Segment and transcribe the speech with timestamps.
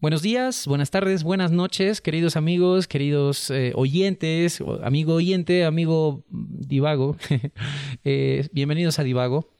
[0.00, 7.16] Buenos días, buenas tardes, buenas noches, queridos amigos, queridos eh, oyentes, amigo oyente, amigo divago.
[8.04, 9.50] Eh, bienvenidos a Divago.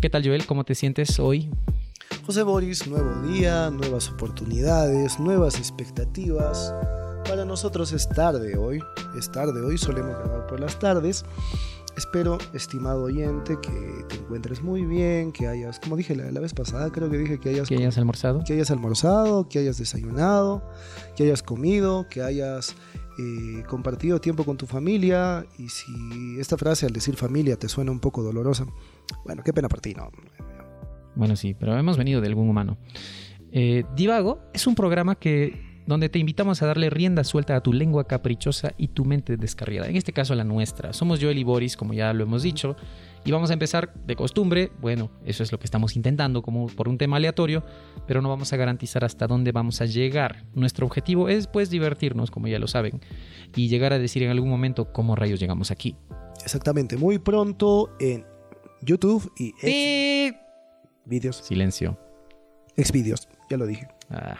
[0.00, 0.46] ¿Qué tal, Joel?
[0.46, 1.50] ¿Cómo te sientes hoy?
[2.26, 6.74] José Boris, nuevo día, nuevas oportunidades, nuevas expectativas.
[7.24, 8.80] Para nosotros es tarde hoy,
[9.18, 11.24] es tarde hoy, solemos grabar por las tardes.
[11.96, 16.90] Espero, estimado oyente, que te encuentres muy bien, que hayas, como dije la, vez pasada,
[16.90, 20.62] creo que dije que hayas, que hayas almorzado, que hayas almorzado, que hayas desayunado,
[21.16, 22.74] que hayas comido, que hayas
[23.18, 25.44] eh, compartido tiempo con tu familia.
[25.58, 28.66] Y si esta frase al decir familia te suena un poco dolorosa,
[29.24, 30.10] bueno, qué pena por ti, ¿no?
[31.16, 32.78] Bueno, sí, pero hemos venido de algún humano.
[33.52, 37.72] Eh, Divago es un programa que donde te invitamos a darle rienda suelta a tu
[37.72, 39.88] lengua caprichosa y tu mente descarriada.
[39.88, 40.92] En este caso la nuestra.
[40.92, 42.76] Somos Joel y Boris, como ya lo hemos dicho,
[43.24, 44.70] y vamos a empezar de costumbre.
[44.80, 47.64] Bueno, eso es lo que estamos intentando, como por un tema aleatorio,
[48.06, 50.44] pero no vamos a garantizar hasta dónde vamos a llegar.
[50.54, 53.00] Nuestro objetivo es, pues, divertirnos, como ya lo saben,
[53.56, 55.96] y llegar a decir en algún momento cómo rayos llegamos aquí.
[56.44, 58.24] Exactamente, muy pronto en
[58.80, 60.38] YouTube y ex...
[61.04, 61.36] vídeos.
[61.36, 61.98] Silencio.
[62.76, 63.88] Xvideos, ya lo dije.
[64.08, 64.38] Ah.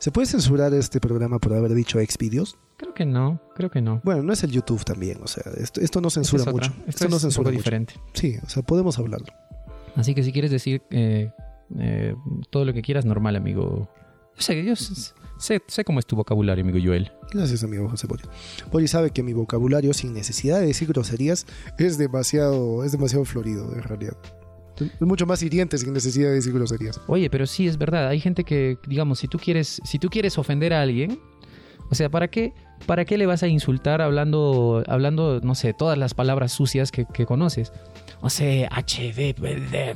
[0.00, 2.56] ¿Se puede censurar este programa por haber dicho Xvideos?
[2.78, 4.00] Creo que no, creo que no.
[4.02, 6.72] Bueno, no es el YouTube también, o sea, esto, no censura mucho.
[6.86, 7.92] Esto, no censura diferente.
[8.14, 9.28] Sí, o sea, podemos hablarlo.
[9.96, 11.30] Así que si quieres decir eh,
[11.78, 12.14] eh,
[12.48, 13.90] todo lo que quieras, normal, amigo.
[14.36, 17.12] Yo sé, yo sé, sé, cómo es tu vocabulario, amigo Joel.
[17.30, 18.26] Gracias, amigo José Boris.
[18.72, 23.74] Boris sabe que mi vocabulario, sin necesidad de decir groserías, es demasiado, es demasiado florido,
[23.74, 24.16] en realidad.
[24.86, 27.00] Es mucho más hiriente sin necesidad de decir groserías.
[27.06, 28.08] Oye, pero sí es verdad.
[28.08, 31.18] Hay gente que, digamos, si tú quieres, si tú quieres ofender a alguien,
[31.90, 32.54] o sea, ¿para qué,
[32.86, 37.04] para qué le vas a insultar hablando, hablando, no sé, todas las palabras sucias que,
[37.26, 37.72] conoces?
[38.20, 39.34] O sea, HD,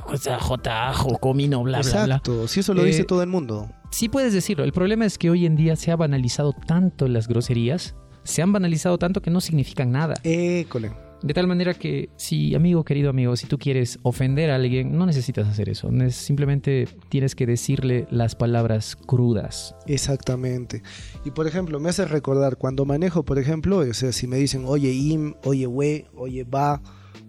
[0.01, 2.15] J, Comino, bla, bla, bla.
[2.15, 3.69] Exacto, si eso lo dice eh, todo el mundo.
[3.91, 4.65] Sí puedes decirlo.
[4.65, 8.51] El problema es que hoy en día se ha banalizado tanto las groserías, se han
[8.51, 10.15] banalizado tanto que no significan nada.
[10.23, 10.91] Eh, cole.
[11.21, 15.05] De tal manera que si, amigo, querido amigo, si tú quieres ofender a alguien, no
[15.05, 15.89] necesitas hacer eso.
[16.09, 19.75] Simplemente tienes que decirle las palabras crudas.
[19.87, 20.83] Exactamente.
[21.23, 24.65] Y por ejemplo, me hace recordar cuando manejo, por ejemplo, o sea, si me dicen,
[24.67, 26.81] oye, im, oye, we, oye, va,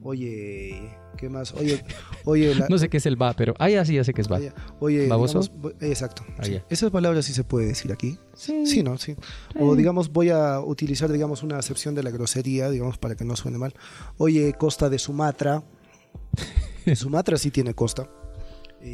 [0.02, 1.54] oye ¿Qué más?
[1.54, 1.82] Oye,
[2.24, 2.54] oye.
[2.68, 3.54] no sé qué es el va, pero.
[3.58, 4.38] Ah, ya sí, ya sé que es va.
[4.80, 5.40] Oye, ¿Baboso?
[5.80, 6.22] exacto.
[6.38, 8.18] Ah, Esas palabras sí se puede decir aquí.
[8.34, 8.66] Sí.
[8.66, 8.98] Sí, ¿no?
[8.98, 9.16] Sí.
[9.58, 13.36] O digamos, voy a utilizar, digamos, una acepción de la grosería, digamos, para que no
[13.36, 13.74] suene mal.
[14.18, 15.64] Oye, costa de Sumatra.
[16.94, 18.08] Sumatra sí tiene costa.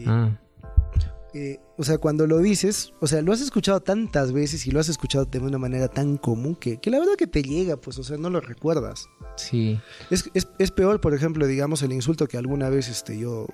[0.06, 0.38] ah.
[1.34, 4.80] Eh, o sea, cuando lo dices, o sea, lo has escuchado tantas veces y lo
[4.80, 7.98] has escuchado de una manera tan común que, que la verdad que te llega, pues,
[7.98, 9.06] o sea, no lo recuerdas.
[9.36, 9.80] Sí.
[10.10, 13.46] Es, es, es, peor, por ejemplo, digamos, el insulto que alguna vez este, yo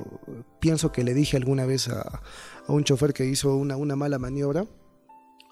[0.59, 2.21] pienso que le dije alguna vez a,
[2.67, 4.67] a un chofer que hizo una, una mala maniobra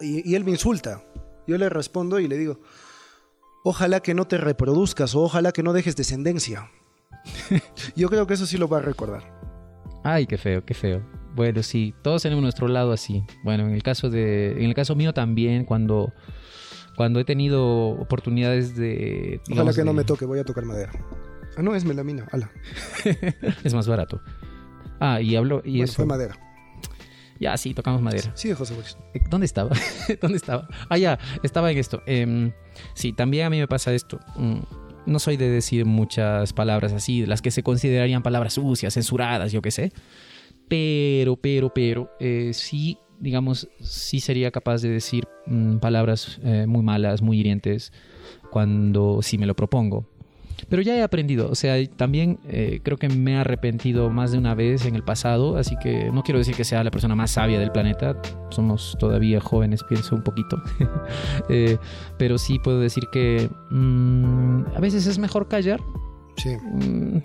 [0.00, 1.04] y, y él me insulta.
[1.46, 2.58] Yo le respondo y le digo,
[3.62, 6.72] ojalá que no te reproduzcas o ojalá que no dejes descendencia.
[7.96, 9.22] yo creo que eso sí lo va a recordar.
[10.02, 11.15] Ay, qué feo, qué feo.
[11.36, 13.22] Bueno, sí, todos tenemos nuestro lado así.
[13.44, 16.14] Bueno, en el caso de, en el caso mío también, cuando,
[16.96, 19.42] cuando he tenido oportunidades de.
[19.52, 20.92] Ojalá que no me toque, voy a tocar madera.
[21.58, 22.50] Ah, no, es melamina, ala.
[23.64, 24.22] es más barato.
[24.98, 25.96] Ah, y hablo y eso.
[25.96, 26.38] Fue madera.
[27.38, 28.32] Ya, sí, tocamos madera.
[28.34, 28.96] Sí, José Luis.
[29.12, 29.76] Eh, ¿Dónde estaba?
[30.22, 30.68] ¿Dónde estaba?
[30.88, 32.02] Ah, ya, estaba en esto.
[32.06, 32.52] Em,
[32.94, 34.20] sí, también a mí me pasa esto.
[34.36, 34.60] Mm,
[35.04, 39.60] no soy de decir muchas palabras así, las que se considerarían palabras sucias, censuradas, yo
[39.60, 39.92] qué sé.
[40.68, 46.82] Pero, pero, pero, eh, sí, digamos, sí sería capaz de decir mm, palabras eh, muy
[46.82, 47.92] malas, muy hirientes,
[48.50, 50.06] cuando sí me lo propongo.
[50.68, 54.38] Pero ya he aprendido, o sea, también eh, creo que me he arrepentido más de
[54.38, 57.32] una vez en el pasado, así que no quiero decir que sea la persona más
[57.32, 60.60] sabia del planeta, somos todavía jóvenes, pienso un poquito,
[62.18, 65.80] pero sí puedo decir que mm, a veces es mejor callar.
[66.36, 66.56] Sí.
[66.56, 67.22] Mm,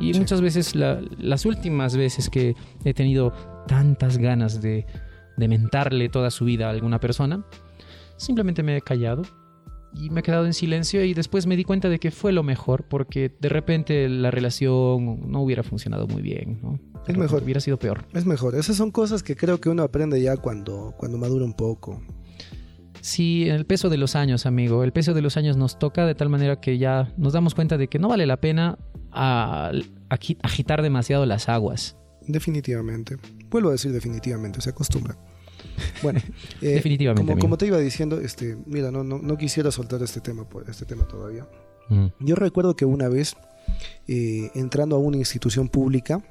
[0.00, 3.32] y muchas veces, las últimas veces que he tenido
[3.66, 4.86] tantas ganas de,
[5.36, 7.44] de mentarle toda su vida a alguna persona,
[8.16, 9.22] simplemente me he callado
[9.94, 12.42] y me he quedado en silencio y después me di cuenta de que fue lo
[12.42, 16.78] mejor porque de repente la relación no hubiera funcionado muy bien, ¿no?
[17.06, 17.42] Es mejor.
[17.42, 18.04] Hubiera sido peor.
[18.12, 18.54] Es mejor.
[18.54, 22.00] Esas son cosas que creo que uno aprende ya cuando, cuando madura un poco.
[23.00, 24.84] Sí, el peso de los años, amigo.
[24.84, 27.78] El peso de los años nos toca de tal manera que ya nos damos cuenta
[27.78, 28.78] de que no vale la pena
[29.10, 31.96] agitar demasiado las aguas.
[32.26, 33.16] Definitivamente.
[33.50, 35.16] Vuelvo a decir definitivamente, se acostumbra.
[36.02, 36.20] Bueno,
[36.62, 37.36] eh, definitivamente.
[37.38, 41.48] Como, te iba diciendo, este, mira, no, no, quisiera soltar este tema, este tema todavía.
[41.88, 42.06] Mm.
[42.20, 43.34] Yo recuerdo que una vez,
[44.06, 46.22] eh, entrando a una institución pública,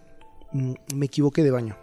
[0.54, 1.78] mm, me equivoqué de baño.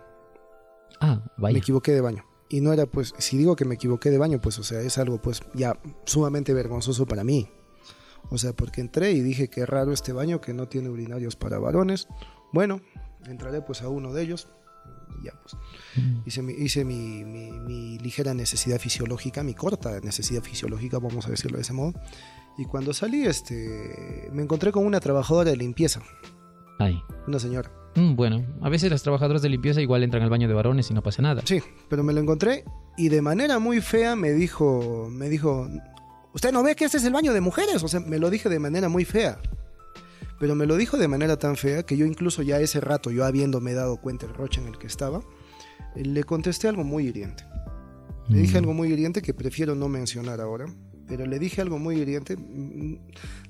[1.01, 1.55] Ah, vaya.
[1.55, 2.25] Me equivoqué de baño.
[2.49, 4.99] Y no era, pues, si digo que me equivoqué de baño, pues, o sea, es
[4.99, 7.49] algo, pues, ya sumamente vergonzoso para mí.
[8.31, 11.59] O sea, porque entré y dije que raro este baño que no tiene urinarios para
[11.59, 12.09] varones.
[12.53, 12.81] Bueno,
[13.27, 14.49] entraré pues a uno de ellos.
[15.21, 15.57] Y ya, pues.
[16.25, 21.31] Hice, mi, hice mi, mi- mi ligera necesidad fisiológica, mi corta necesidad fisiológica, vamos a
[21.31, 21.93] decirlo de ese modo.
[22.59, 26.01] Y cuando salí, este, me encontré con una trabajadora de limpieza,
[26.79, 27.01] Ay.
[27.27, 27.71] una señora.
[27.97, 30.95] Mm, bueno, a veces las trabajadoras de limpieza igual entran al baño de varones y
[30.95, 31.43] no pasa nada.
[31.45, 32.65] Sí, pero me lo encontré
[32.97, 35.69] y de manera muy fea me dijo, me dijo,
[36.35, 37.83] ¿usted no ve que este es el baño de mujeres?
[37.83, 39.39] O sea, me lo dije de manera muy fea.
[40.39, 43.25] Pero me lo dijo de manera tan fea que yo incluso ya ese rato, yo
[43.25, 45.23] habiéndome dado cuenta el roche en el que estaba,
[45.95, 47.45] eh, le contesté algo muy hiriente.
[48.29, 48.59] Le dije Mm.
[48.59, 50.67] algo muy hiriente que prefiero no mencionar ahora,
[51.09, 52.99] pero le dije algo muy hiriente, mm,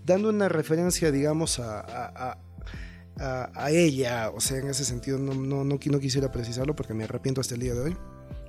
[0.05, 2.39] dando una referencia, digamos, a, a-
[3.19, 7.05] a- ella, o sea, en ese sentido no, no, no, no quisiera precisarlo porque me
[7.05, 7.97] arrepiento hasta el día de hoy.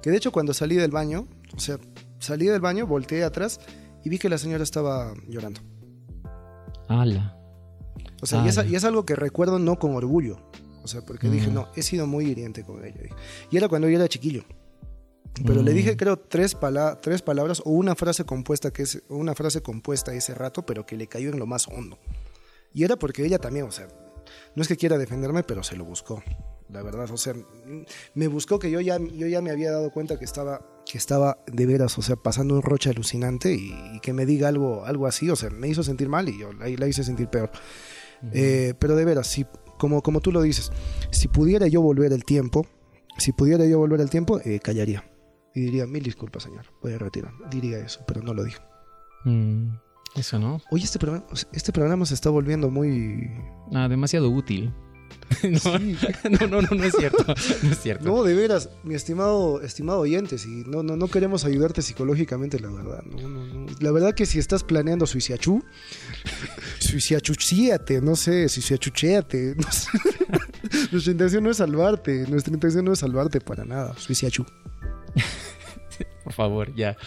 [0.02, 1.78] Que de hecho cuando salí del baño, o sea,
[2.20, 3.60] salí del baño, volteé atrás
[4.04, 5.62] y vi que la señora estaba llorando.
[6.88, 7.36] Ala.
[8.22, 8.66] O sea, y, es, ya.
[8.66, 10.38] y es algo que recuerdo no con orgullo.
[10.84, 11.54] O sea, porque dije, Mm.
[11.54, 13.02] no, he sido muy hiriente con ella.
[13.52, 14.44] Y era cuando yo era chiquillo.
[15.46, 15.76] Pero le Mm.
[15.76, 20.14] dije, creo, tres, pala- tres palabras o una frase compuesta que es una frase compuesta
[20.14, 22.00] ese rato, pero que le cayó en lo más hondo.
[22.74, 23.88] Y era porque ella también, o sea,
[24.56, 26.24] no es que quiera defenderme, pero se lo buscó.
[26.70, 27.34] La verdad, o sea,
[28.14, 31.40] me buscó que yo ya, yo ya me había dado cuenta que estaba, que estaba
[31.48, 35.08] de veras, o sea, pasando un roche alucinante y, y que me diga algo, algo
[35.08, 37.52] así, o sea, me hizo sentir mal y yo la, la hice sentir peor.
[38.34, 39.46] Eh, pero de veras, si,
[39.78, 40.72] como, como tú lo dices,
[41.12, 42.66] si pudiera yo volver el tiempo,
[43.18, 45.10] si pudiera yo volver el tiempo, eh, callaría.
[45.54, 47.32] Y diría, mil disculpas, señor, voy a retirar.
[47.50, 48.62] Diría eso, pero no lo dijo.
[49.26, 49.76] Mm,
[50.16, 50.62] Eso, ¿no?
[50.72, 53.30] Oye, este programa, este programa se está volviendo muy...
[53.74, 54.74] Ah, demasiado útil.
[55.44, 55.98] no, Sí.
[56.30, 57.24] no, no, no, no es cierto.
[57.64, 58.06] No es cierto.
[58.06, 62.70] No, de veras, mi estimado, estimado oyente, si no, no, no queremos ayudarte psicológicamente, la
[62.70, 63.04] verdad.
[63.04, 63.66] No, no, no.
[63.80, 65.64] La verdad que si estás planeando suiciachú,
[66.80, 69.90] suiciachuchíate, no sé, suiciachuchéate, no sé.
[70.92, 74.46] Nuestra intención no es salvarte, nuestra intención no es salvarte para nada, suiciachú.
[76.28, 76.98] Por favor, ya.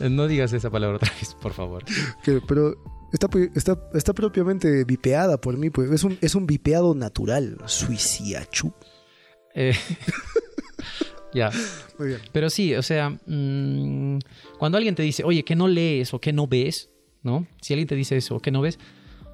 [0.00, 1.84] No digas esa palabra otra vez, por favor.
[2.24, 2.74] Que- pero
[3.12, 8.72] está, está, está propiamente vipeada por mí, pues es un, es un vipeado natural, suiciachú.
[9.54, 9.74] Eh,
[11.32, 11.50] ya.
[12.00, 12.20] Muy bien.
[12.32, 14.18] Pero sí, o sea, mm,
[14.58, 16.90] cuando alguien te dice, oye, que no lees o que no ves,
[17.22, 17.46] ¿no?
[17.60, 18.80] Si alguien te dice eso, que no ves,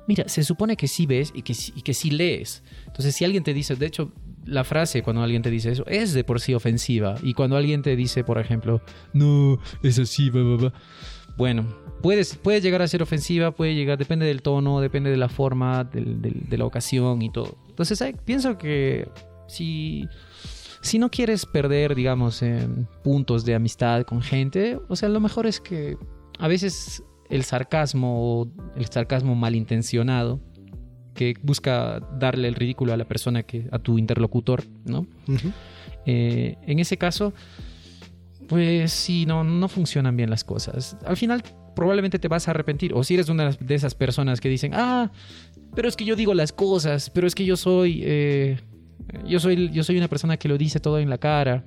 [0.07, 2.63] mira, se supone que sí ves y que, y que sí lees.
[2.87, 4.13] Entonces, si alguien te dice, de hecho,
[4.45, 7.17] la frase cuando alguien te dice eso es de por sí ofensiva.
[7.23, 8.81] Y cuando alguien te dice, por ejemplo,
[9.13, 10.73] no, es así, va, va, va",
[11.37, 11.67] Bueno,
[12.03, 15.85] puedes, puede llegar a ser ofensiva, puede llegar, depende del tono, depende de la forma,
[15.85, 17.59] de la ocasión y todo.
[17.69, 19.09] Entonces, pienso que
[19.47, 20.09] si
[20.81, 22.43] si no quieres perder, digamos,
[23.03, 25.97] puntos de amistad con gente, o sea, lo mejor es que
[26.39, 30.41] a veces el sarcasmo, el sarcasmo malintencionado,
[31.21, 35.07] que busca darle el ridículo a la persona que, a tu interlocutor, ¿no?
[36.07, 37.35] Eh, en ese caso,
[38.49, 40.97] pues sí, no, no funcionan bien las cosas.
[41.05, 41.43] Al final
[41.77, 42.95] probablemente te vas a arrepentir.
[42.95, 45.11] O si eres una de esas personas que dicen, ah,
[45.75, 48.59] pero es que yo digo las cosas, pero es que yo soy, eh,
[49.27, 51.65] yo soy, yo soy una persona que lo dice todo en la cara.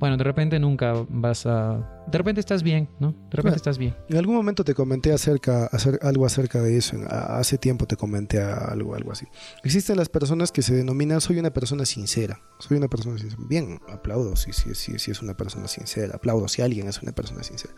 [0.00, 2.04] Bueno, de repente nunca vas a...
[2.10, 3.12] De repente estás bien, ¿no?
[3.12, 3.94] De repente estás bien.
[4.08, 6.96] En algún momento te comenté acerca, hacer algo acerca de eso.
[7.08, 9.26] hace tiempo te comenté algo, algo así.
[9.62, 12.40] Existen las personas que se denominan soy una persona sincera.
[12.60, 13.42] Soy una persona sincera.
[13.46, 16.16] Bien, aplaudo si, si, si, si es una persona sincera.
[16.16, 17.74] Aplaudo si alguien es una persona sincera.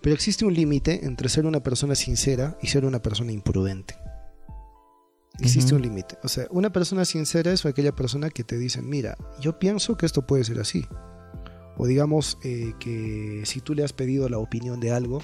[0.00, 3.94] Pero existe un límite entre ser una persona sincera y ser una persona imprudente.
[5.40, 5.76] Existe Ujú.
[5.76, 6.18] un límite.
[6.24, 10.06] O sea, una persona sincera es aquella persona que te dice, mira, yo pienso que
[10.06, 10.86] esto puede ser así.
[11.78, 15.22] O digamos eh, que si tú le has pedido la opinión de algo,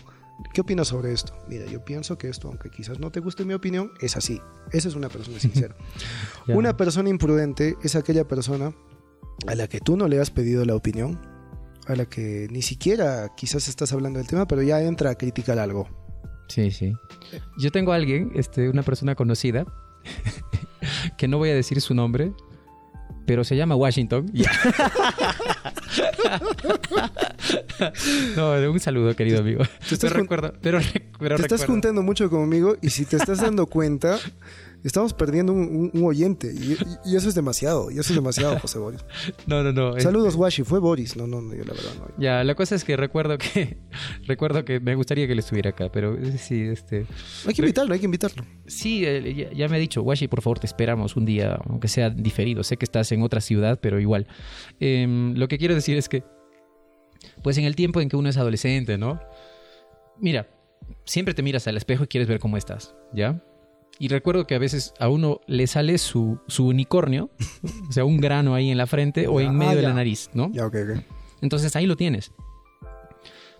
[0.53, 1.37] ¿qué opinas sobre esto?
[1.49, 4.41] Mira, yo pienso que esto, aunque quizás no te guste mi opinión, es así.
[4.73, 5.77] Esa es una persona sincera.
[6.49, 8.73] Una persona imprudente es aquella persona
[9.47, 11.21] a la que tú no le has pedido la opinión,
[11.87, 15.59] a la que ni siquiera quizás estás hablando del tema, pero ya entra a criticar
[15.59, 15.89] algo.
[16.49, 16.93] Sí, sí.
[17.59, 19.67] Yo tengo a alguien, este, una persona conocida,
[21.19, 22.33] que no voy a decir su nombre,
[23.27, 24.31] pero se llama Washington.
[28.37, 29.63] no, un saludo, querido amigo.
[29.89, 33.05] Te estás, Pero jun- recuerdo, pero, rec- pero te estás juntando mucho conmigo y si
[33.05, 34.19] te estás dando cuenta,
[34.87, 38.79] estamos perdiendo un, un- un oyente y, eso es demasiado, y eso es demasiado, José
[38.79, 39.05] Boris.
[39.47, 39.97] No, no, no.
[39.97, 41.17] es- Saludos, Washi, fue Boris.
[41.17, 42.07] No, no, no, yo la verdad no.
[42.19, 43.79] Ya, la cosa es que recuerdo que
[44.27, 47.07] recuerdo que me gustaría que él estuviera acá, pero eh, sí, este,
[47.47, 48.45] Hay que invitarlo, hay que invitarlo.
[48.67, 51.89] sí, eh, ya, ya me ha dicho, Washi, por favor, te esperamos un día, aunque
[51.89, 52.63] sea diferido.
[52.63, 54.27] Sé que estás en otra ciudad, pero igual.
[54.81, 56.25] Em, lo que quiero decir es que
[57.43, 59.19] pues en el tiempo en que uno es adolescente, ¿no?
[60.21, 60.49] Mira,
[61.07, 63.43] siempre te miras al espejo y quieres ver cómo estás, ¿ya?
[63.99, 67.31] Y recuerdo que a veces a uno le sale su, su unicornio,
[67.89, 70.31] o sea, un grano ahí en la frente o en medio ah, de la nariz,
[70.35, 70.51] ¿no?
[70.53, 71.01] Ya, ok, ok.
[71.43, 72.33] Entonces ahí lo tienes.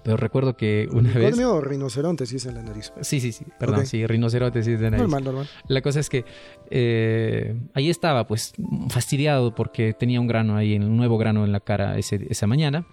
[0.03, 1.17] Pero recuerdo que una vez...
[1.17, 2.93] Unicornio o rinoceronte si es en la nariz.
[3.01, 3.85] Sí, sí, sí, perdón, Ok.
[3.87, 5.03] sí, rinoceronte sí es de nariz.
[5.03, 5.49] Normal, normal.
[5.67, 6.27] La cosa es que
[6.71, 8.53] eh, ahí estaba, pues,
[8.91, 12.87] fastidiado porque tenía un grano ahí, un nuevo grano en la cara ese- esa mañana.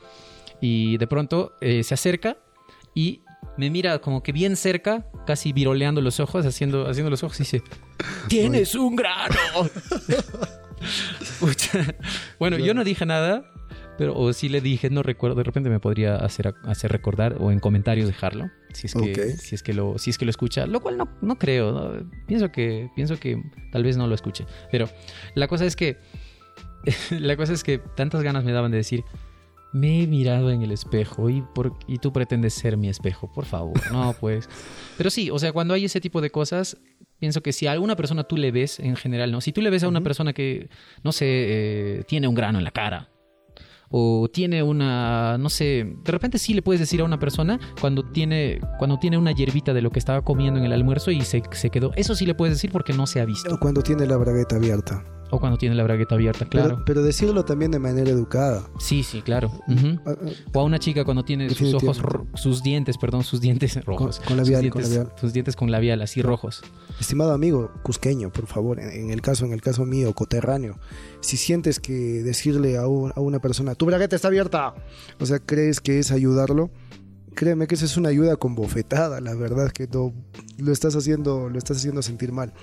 [0.61, 2.37] Y de pronto eh, se acerca
[2.95, 3.21] y
[3.57, 7.43] me mira como que bien cerca, casi viroleando los ojos, haciendo, haciendo los ojos y
[7.43, 7.63] dice:
[8.27, 9.35] ¡Tienes un grano!
[12.39, 13.45] Bueno, yo no dije nada,
[13.97, 17.51] pero o sí le dije, no recuerdo, de repente me podría hacer, hacer recordar o
[17.51, 20.65] en comentarios dejarlo, si es que, si es que, lo, si es que lo escucha,
[20.65, 22.09] lo cual no, no creo, ¿no?
[22.25, 24.89] Pienso, que, pienso que tal vez no lo escuche, pero
[25.35, 25.97] la cosa es que,
[27.11, 29.03] la cosa es que tantas ganas me daban de decir,
[29.73, 33.45] me he mirado en el espejo y, por, y tú pretendes ser mi espejo, por
[33.45, 34.49] favor, no pues.
[34.97, 36.77] Pero sí, o sea, cuando hay ese tipo de cosas,
[37.19, 39.41] pienso que si a alguna persona tú le ves en general, ¿no?
[39.41, 40.69] Si tú le ves a una persona que,
[41.03, 43.09] no sé, eh, tiene un grano en la cara,
[43.91, 48.03] o tiene una, no sé, de repente sí le puedes decir a una persona cuando
[48.03, 51.43] tiene, cuando tiene una hierbita de lo que estaba comiendo en el almuerzo y se,
[51.51, 54.05] se quedó, eso sí le puedes decir porque no se ha visto, O cuando tiene
[54.05, 55.03] la bragueta abierta.
[55.31, 56.83] O cuando tiene la bragueta abierta, claro.
[56.85, 58.63] Pero, decirlo también de manera educada.
[58.79, 59.51] Sí, sí, claro.
[59.67, 59.73] Ah,
[60.05, 60.15] ah,
[60.53, 62.01] O a una chica cuando tiene sus ojos,
[62.35, 64.19] sus dientes, perdón, sus dientes rojos.
[64.19, 65.15] con labial, sus con dientes, labial.
[65.19, 66.61] Sus dientes con labial, así rojos.
[66.99, 70.77] Estimado amigo cusqueño, por favor, en, en el caso, en el caso mío, coterráneo,
[71.21, 74.73] si sientes que decirle a, un- a una persona, tu bragueta está abierta,
[75.19, 76.69] o sea, crees que es ayudarlo,
[77.33, 80.13] créeme que esa es una ayuda con bofetada, la verdad que no,
[80.57, 82.53] lo estás haciendo, lo estás haciendo sentir mal.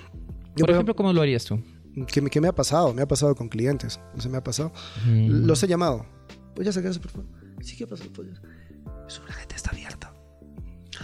[0.55, 1.61] Yo, Por ejemplo, ¿cómo lo harías tú?
[2.05, 4.43] Que, me- que me ha pasado, me ha pasado con clientes, o sea, me ha
[4.43, 4.71] pasado.
[5.05, 5.45] Mm.
[5.45, 6.05] Los he llamado.
[6.55, 7.27] Pues ya sacarse, por favor.
[7.61, 8.03] Sí, ¿qué pasó?
[8.13, 8.27] Pues,
[9.07, 10.13] su bragueta está abierta.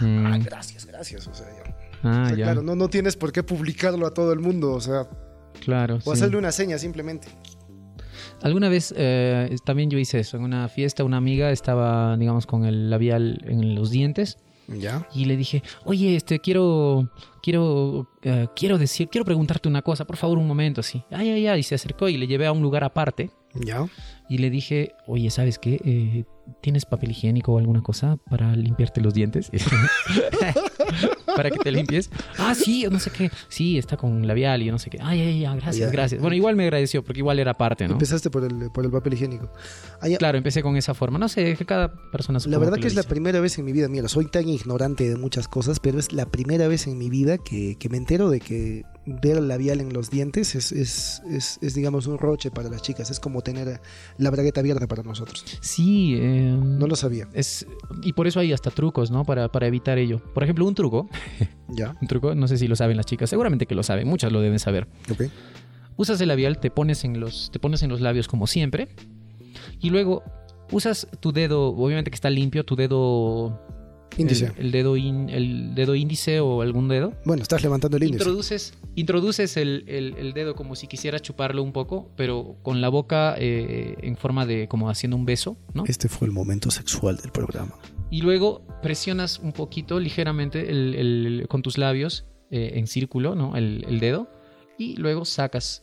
[0.00, 0.26] Mm.
[0.26, 1.26] Ah, gracias, gracias.
[1.26, 1.76] O sea, ya.
[2.02, 2.44] Ah, O sea, ya.
[2.44, 5.08] claro, no, no tienes por qué publicarlo a todo el mundo, o sea,
[5.64, 5.96] Claro.
[5.96, 6.10] o sí.
[6.10, 7.28] hacerle una seña simplemente.
[8.42, 10.36] Alguna vez eh, también yo hice eso.
[10.36, 14.36] En una fiesta, una amiga estaba, digamos, con el labial en los dientes
[14.68, 15.06] ¿Ya?
[15.14, 17.10] y le dije, oye, este, quiero,
[17.42, 21.04] quiero, eh, quiero decir, quiero preguntarte una cosa, por favor, un momento, así.
[21.10, 21.60] Ay, ay, ay.
[21.60, 23.86] Y se acercó y le llevé a un lugar aparte ¿Ya?
[24.28, 25.80] y le dije, oye, ¿sabes qué?
[25.84, 26.24] Eh,
[26.60, 29.50] ¿Tienes papel higiénico o alguna cosa para limpiarte los dientes?
[31.34, 32.10] para que te limpies.
[32.38, 33.30] Ah, sí, no sé qué.
[33.48, 34.98] Sí, está con labial y no sé qué.
[35.02, 35.90] Ay, ay, ay, gracias, Ya.
[35.90, 36.20] gracias.
[36.20, 37.94] Bueno, igual me agradeció porque igual era parte, ¿no?
[37.94, 39.50] Empezaste por el, por el papel higiénico.
[40.06, 40.18] Ya.
[40.18, 41.18] Claro, empecé con esa forma.
[41.18, 43.72] No sé, que cada persona La verdad lo que es la primera vez en mi
[43.72, 47.10] vida, mira, soy tan ignorante de muchas cosas, pero es la primera vez en mi
[47.10, 51.22] vida que, que me entero de que ver el labial en los dientes es, es,
[51.30, 53.10] es, es, digamos, un roche para las chicas.
[53.10, 53.80] Es como tener
[54.18, 55.44] la bragueta abierta para nosotros.
[55.60, 57.28] Sí, eh, No lo sabía.
[57.32, 57.66] es
[58.02, 59.24] y por eso hay hasta trucos, ¿no?
[59.24, 60.20] Para, para evitar ello.
[60.34, 61.08] Por ejemplo, un truco,
[61.68, 61.94] ¿Ya?
[62.00, 64.40] un truco, no sé si lo saben las chicas, seguramente que lo saben, muchas lo
[64.40, 64.86] deben saber.
[65.10, 65.24] Ok.
[65.96, 68.88] Usas el labial, te pones en los, te pones en los labios como siempre,
[69.80, 70.22] y luego
[70.70, 73.62] usas tu dedo, obviamente que está limpio, tu dedo
[74.18, 74.52] Índice.
[74.56, 77.12] el, el dedo in- el dedo índice o algún dedo.
[77.24, 78.22] Bueno, estás levantando el índice.
[78.22, 82.88] Introduces, introduces el, el- el dedo como si quisieras chuparlo un poco, pero con la
[82.88, 85.84] boca eh, en forma de como haciendo un beso, ¿no?
[85.86, 87.74] Este fue el momento sexual del programa.
[88.10, 93.56] Y luego presionas un poquito, ligeramente, el- con tus labios eh, en círculo, ¿no?
[93.56, 94.28] El dedo.
[94.78, 95.82] Y luego sacas,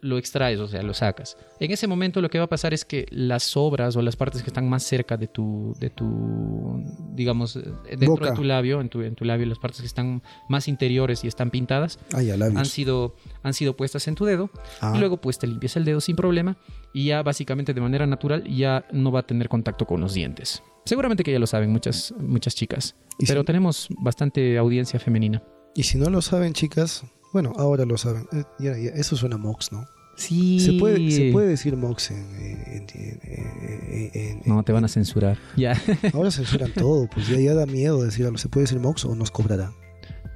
[0.00, 1.36] lo extraes, o sea, lo sacas.
[1.58, 4.42] En ese momento lo que va a pasar es que las sobras o las partes
[4.42, 6.82] que están más cerca de tu, de tu
[7.14, 7.58] digamos,
[7.90, 8.30] dentro Boca.
[8.30, 11.28] de tu labio, en tu, en tu labio, las partes que están más interiores y
[11.28, 14.50] están pintadas, han sido, han sido puestas en tu dedo.
[14.80, 16.56] Ah, Y luego pues te limpias el dedo sin problema
[16.92, 20.62] y ya básicamente de manera natural ya no va a tener contacto con los dientes.
[20.84, 22.94] Seguramente que ya lo saben muchas, muchas chicas,
[23.26, 25.42] pero si- tenemos bastante audiencia femenina.
[25.74, 28.26] Y si no lo saben, chicas, bueno, ahora lo saben.
[28.32, 29.86] Eh, ya, ya, eso suena Mox, ¿no?
[30.16, 30.60] Sí.
[30.60, 32.18] Se puede, se puede decir Mox en...
[32.36, 35.38] en- en- No, te van a censurar.
[35.56, 35.74] Ya.
[36.12, 38.36] Ahora censuran todo, pues ya, ya da miedo decirlo.
[38.38, 39.72] ¿Se puede decir Mox o nos cobrarán?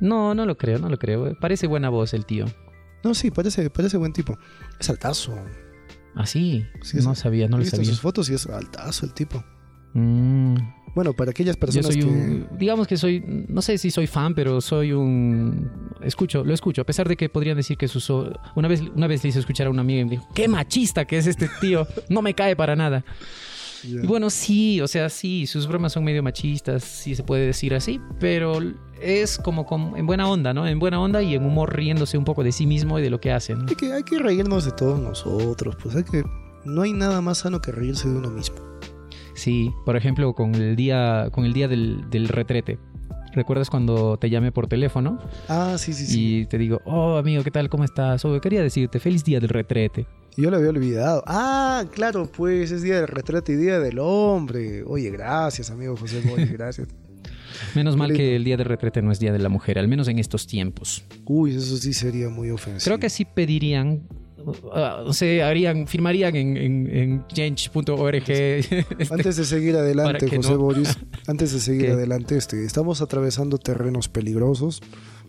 [0.01, 1.39] No, no lo creo, no lo creo.
[1.39, 2.47] Parece buena voz el tío.
[3.05, 4.37] No, sí, parece, parece buen tipo.
[4.81, 5.35] Es altazo.
[6.15, 6.65] Ah, sí.
[6.83, 7.21] Sí, no sí.
[7.21, 7.87] sabía, no lo sabía.
[7.87, 9.45] sus fotos y es altazo el tipo.
[9.95, 10.57] Mm.
[10.97, 12.07] Bueno, para aquellas Yo personas soy que...
[12.07, 16.81] un, digamos que soy, no sé si soy fan, pero soy un, escucho, lo escucho,
[16.81, 19.67] a pesar de que podrían decir que sus, una vez, una vez le hice escuchar
[19.67, 22.57] a una amiga y me dijo, qué machista que es este tío, no me cae
[22.57, 23.05] para nada.
[23.85, 27.73] Y bueno, sí, o sea, sí, sus bromas son medio machistas, sí se puede decir
[27.73, 28.59] así, pero
[29.01, 30.67] es como, como en buena onda, ¿no?
[30.67, 33.21] En buena onda y en humor riéndose un poco de sí mismo y de lo
[33.21, 33.67] que hace, ¿no?
[33.69, 36.25] Hay que, hay que reírnos de todos nosotros, pues hay que...
[36.65, 38.57] No hay nada más sano que reírse de uno mismo.
[39.37, 42.79] Sí, por ejemplo, con el día, con el día del, del retrete.
[43.33, 45.19] ¿Recuerdas cuando te llamé por teléfono?
[45.49, 46.39] Ah, sí, sí, sí.
[46.39, 47.69] Y te digo, oh amigo, ¿qué tal?
[47.69, 48.25] ¿Cómo estás?
[48.25, 50.07] Oh, quería decirte, feliz día del retrete.
[50.39, 51.23] Yo lo había olvidado.
[51.27, 54.83] Ah, claro, pues es día del retrete y día del hombre.
[54.85, 56.89] Oye, gracias, amigo José Boris, gracias.
[57.75, 60.09] Menos mal que el día del retrete no es día de la mujer, al menos
[60.09, 61.05] en estos tiempos.
[61.27, 62.85] Uy, eso sí sería muy ofensivo.
[62.85, 64.03] Creo que sí pedirían,
[64.47, 68.25] uh, o sea, harían, firmarían en, en, en change.org.
[69.11, 70.59] Antes de seguir adelante, José no.
[70.59, 71.93] Boris, antes de seguir ¿Qué?
[71.93, 74.81] adelante, este, estamos atravesando terrenos peligrosos.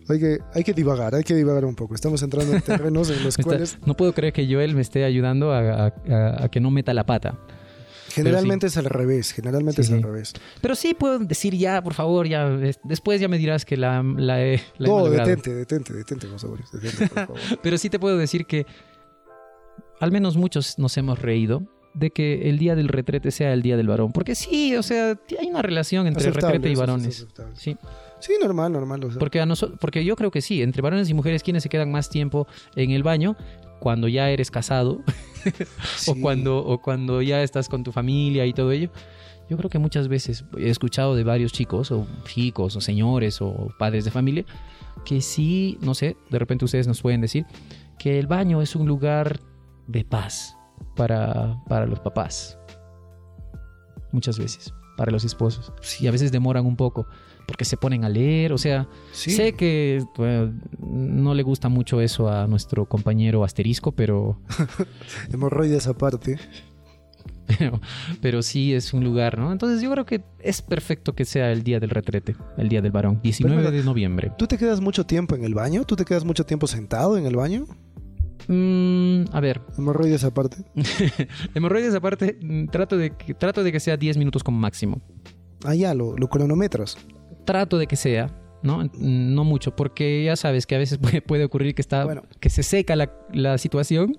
[0.08, 1.94] Hay que, hay que divagar, hay que divagar un poco.
[1.94, 5.04] Estamos entrando en terrenos en los está- cuales no puedo creer que Joel me esté
[5.04, 5.58] ayudando a,
[5.88, 7.38] a- a- a que no meta la pata.
[8.10, 10.32] generalmente es al revés, generalmente Sí, es al revés.
[10.62, 12.48] Pero sí puedo decir ya, por favor, ya.
[12.62, 16.26] es- Después ya me dirás que la, la he, la he No, detente, detente, detente,
[16.26, 17.38] José Boris, detente, por favor.
[17.62, 18.64] Pero sí te puedo decir que
[20.00, 21.62] al menos muchos nos hemos reído
[21.94, 24.12] de que el día del retrete sea el día del varón.
[24.12, 27.26] Porque sí, o sea, hay una relación entre Aceptable, retrete y varones.
[27.54, 27.76] Sí,
[28.20, 29.04] Sí, normal, normal.
[29.04, 29.18] o sea.
[29.18, 29.46] porque, a
[29.80, 32.90] porque yo creo que sí, entre varones y mujeres, ¿quiénes se quedan más tiempo en
[32.90, 33.36] el baño?
[33.80, 35.02] Cuando ya eres casado
[36.08, 38.90] o, cuando, o cuando ya estás con tu familia y todo ello.
[39.48, 43.72] Yo creo que muchas veces he escuchado de varios chicos, o chicos, o señores, o
[43.78, 44.44] padres de familia,
[45.06, 47.46] que sí, no sé, de repente ustedes nos pueden decir,
[47.98, 49.40] que el baño es un lugar
[49.88, 50.56] de paz
[50.94, 52.58] para, para los papás.
[54.12, 55.72] Muchas veces, para los esposos.
[55.80, 56.04] Sí.
[56.04, 57.06] Y a veces demoran un poco,
[57.46, 59.30] porque se ponen a leer, o sea, Sí.
[59.32, 64.40] sé que bueno, no le gusta mucho eso a nuestro compañero asterisco, pero...
[65.32, 66.38] Hemorroides aparte.
[67.58, 67.80] pero,
[68.20, 69.52] pero sí es un lugar, ¿no?
[69.52, 72.92] Entonces yo creo que es perfecto que sea el día del retrete, el día del
[72.92, 74.32] varón, 19 Pero, de noviembre.
[74.38, 75.84] ¿Tú te quedas mucho tiempo en el baño?
[75.84, 77.66] ¿Tú te quedas mucho tiempo sentado en el baño?
[78.48, 80.56] Mm, a ver, Hemorroides aparte.
[81.54, 85.00] hemorroides aparte, mm, trato de, que, trato de que sea 10 minutos como máximo.
[85.64, 86.96] Ah, ya, lo, lo cronometras.
[87.44, 88.30] Trato de que sea,
[88.62, 88.88] ¿no?
[88.98, 92.22] No mucho, porque ya sabes que a veces puede, puede ocurrir que, está, Bueno.
[92.40, 94.18] que se seca la, la situación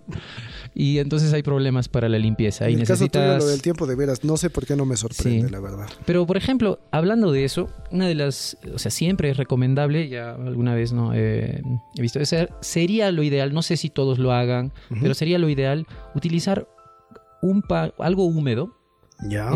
[0.74, 2.70] y entonces hay problemas para la limpieza.
[2.70, 3.44] y En el caso tuyo, necesitas...
[3.44, 5.52] lo del tiempo, de veras, no sé por qué no me sorprende, Sí.
[5.52, 5.88] la verdad.
[6.06, 10.36] Pero, por ejemplo, hablando de eso, una de las, o sea, siempre es recomendable, ya
[10.36, 11.62] alguna vez no Eh,
[11.98, 12.20] he visto,
[12.62, 15.86] sería lo ideal, no sé si todos lo hagan, pero sería lo ideal
[16.16, 16.68] utilizar
[17.42, 18.76] un pa- algo húmedo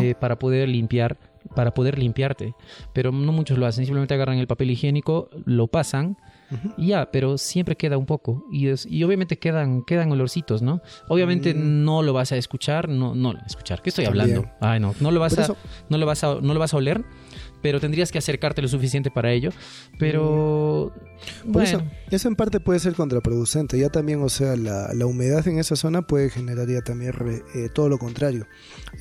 [0.01, 1.17] eh, para poder limpiar,
[1.56, 2.56] para poder limpiarte.
[2.93, 6.17] Pero no muchos lo hacen, simplemente agarran el papel higiénico, lo pasan
[6.77, 8.45] y ya, pero siempre queda un poco.
[8.51, 10.82] Y, es- y obviamente quedan, quedan olorcitos, ¿no?
[11.08, 11.84] Obviamente Mm.
[11.84, 14.45] no lo vas a escuchar, no, no, escuchar, ¿qué estoy hablando?
[14.62, 15.58] Ay, no, no lo vas a eso,
[15.89, 17.03] no lo vas a, no lo vas a oler,
[17.63, 19.49] pero tendrías que acercarte lo suficiente para ello.
[19.97, 20.91] Pero
[21.45, 21.52] Mm.
[21.52, 23.80] por bueno, eso, eso en parte puede ser contraproducente.
[23.80, 27.41] Ya también, o sea, la, la humedad en esa zona puede generar ya también re-
[27.56, 28.45] eh, todo lo contrario.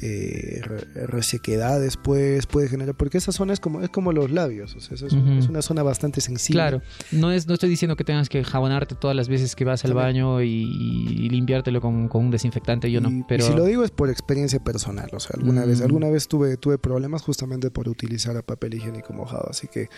[0.01, 4.75] Eh, re- resequedad después puede generar, porque esa zona es como, es como los labios,
[4.77, 6.57] o sea, es, una zona bastante sensible.
[6.61, 9.85] claro, no es no estoy diciendo que tengas que jabonarte todas las veces que vas
[9.85, 10.07] al También.
[10.07, 13.65] baño y, y limpiártelo con, con un desinfectante, yo Y- no, y pero si lo
[13.65, 15.69] digo es por experiencia personal, o sea, alguna Mm.
[15.69, 19.89] vez, alguna vez tuve, tuve problemas justamente por utilizar papel higiénico mojado, así que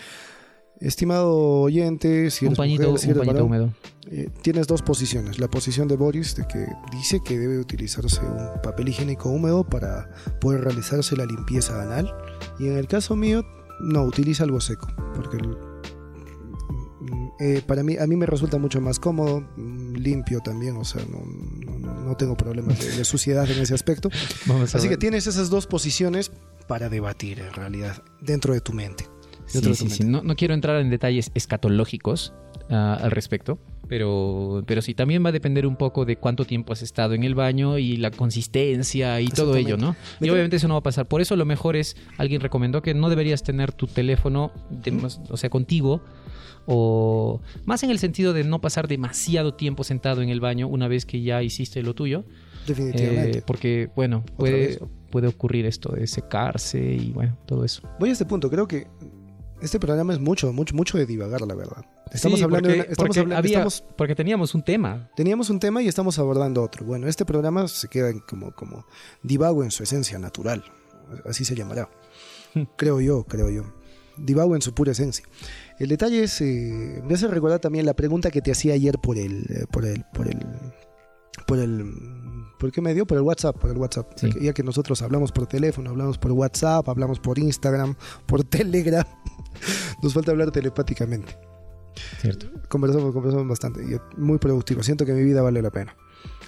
[0.79, 3.73] estimado oyente, si un eres pañito, mujer, si un pañito varón, húmedo.
[4.11, 8.61] eh, tienes dos posiciones, la posición de Boris de que dice que debe utilizarse un
[8.61, 10.09] papel higiénico húmedo para
[10.41, 12.13] poder realizarse la limpieza anal
[12.59, 13.43] y en el caso mío
[13.79, 15.57] no utiliza algo seco, porque el-
[17.01, 20.83] mm, eh, para mí a mí me resulta mucho más cómodo, mm, limpio también, o
[20.83, 21.19] sea, no,
[21.79, 24.09] no- no- tengo problemas de, de suciedad en ese aspecto.
[24.45, 26.31] Vamos Así que tienes esas dos posiciones
[26.67, 29.05] para debatir en realidad dentro de tu mente.
[29.45, 30.03] Sí, de sí, tu sí.
[30.03, 30.05] mente.
[30.05, 32.33] No, no quiero entrar en detalles escatológicos
[32.69, 36.73] ah, al respecto, pero, pero sí, también va a depender un poco de cuánto tiempo
[36.73, 39.95] has estado en el baño y la consistencia y todo ello, ¿no?
[40.19, 41.07] Y obviamente eso no va a pasar.
[41.07, 45.37] Por eso lo mejor es, alguien recomendó que no deberías tener tu teléfono, de- o
[45.37, 46.01] sea, contigo,
[46.65, 50.87] o más en el sentido de no pasar demasiado tiempo sentado en el baño una
[50.87, 52.25] vez que ya hiciste lo tuyo,
[52.67, 53.39] Definitivamente.
[53.39, 54.79] eh, porque, bueno, puede,
[55.11, 57.81] puede ocurrir esto de secarse y bueno, todo eso.
[57.99, 58.87] Voy a este punto, creo que
[59.61, 61.85] este programa es mucho, mucho, mucho de divagar, la verdad.
[62.11, 65.09] Estamos Sí, hablando de una- estamos porque hablando- había- estamos- porque teníamos un tema.
[65.15, 66.85] teníamos un tema y estamos abordando otro.
[66.85, 68.85] Bueno, este programa se queda en como, como
[69.23, 70.63] divago en su esencia natural.
[71.25, 71.89] Así se llamará.
[72.77, 73.63] creo yo, creo yo.
[74.17, 75.25] Divago en su pura esencia.
[75.77, 79.17] El detalle es, eh, me hace recordar también la pregunta que te hacía ayer por
[79.17, 80.39] el, eh, por el, por el,
[81.47, 81.83] por el,
[82.65, 83.05] ¿por qué medio?
[83.05, 84.11] Por el WhatsApp, por el WhatsApp.
[84.15, 84.27] Sí.
[84.41, 87.93] Ya que nosotros hablamos por teléfono, hablamos por WhatsApp, hablamos por Instagram,
[88.25, 89.05] por Telegram.
[90.01, 91.37] Nos falta hablar telepáticamente.
[92.21, 92.47] Cierto.
[92.67, 94.81] Conversamos, conversamos bastante y es muy productivo.
[94.81, 95.95] Siento que mi vida vale la pena.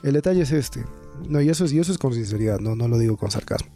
[0.01, 0.84] El detalle es este.
[1.30, 3.69] No, y eso es, y eso es con sinceridad, no, no lo digo con sarcasmo.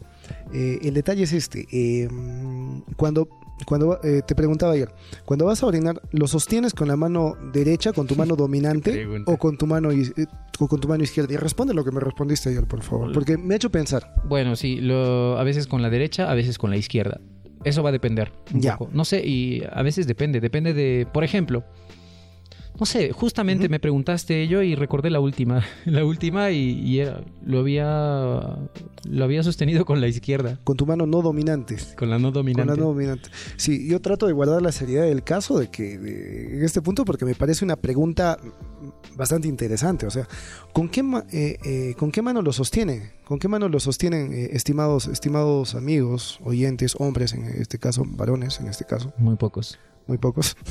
[0.52, 1.66] Eh, el detalle es este.
[1.72, 2.08] eh,
[2.96, 3.28] cuando
[3.66, 4.88] cuando eh, te preguntaba ayer,
[5.24, 9.36] cuando vas a orinar, ¿lo sostienes con la mano derecha, con tu mano dominante, o
[9.36, 10.12] con tu mano eh,
[10.58, 11.32] o con tu mano izquierda?
[11.32, 14.14] Y responde lo que me respondiste ayer, por favor, porque me ha hecho pensar.
[14.24, 17.20] Bueno, sí, lo, a veces con la derecha, a veces con la izquierda.
[17.62, 18.32] Eso va a depender.
[18.52, 18.76] un Ya.
[18.76, 18.90] poco.
[18.92, 20.40] No sé, y a veces depende.
[20.40, 21.62] Depende de, por ejemplo,
[22.82, 25.62] no sé, justamente me preguntaste ello y recordé la última.
[25.84, 28.58] La última y, y era, lo había
[29.04, 31.76] lo había sostenido con la izquierda, Con tu mano no dominante.
[31.96, 32.70] con la no Con dominante.
[32.72, 33.30] la no dominante.
[33.56, 37.04] Sí, yo trato de guardar la seriedad del caso de que de- en este punto
[37.04, 38.36] porque me parece una pregunta
[39.16, 40.04] bastante interesante.
[40.06, 40.26] O sea,
[40.72, 43.12] ¿con qué, ma- eh, eh, ¿con qué mano lo sostiene?
[43.24, 48.58] ¿Con qué mano lo sostienen, eh, estimados, estimados amigos, oyentes, hombres, en este caso, varones,
[48.58, 49.78] en este caso, Muy pocos.
[50.06, 50.56] Muy pocos?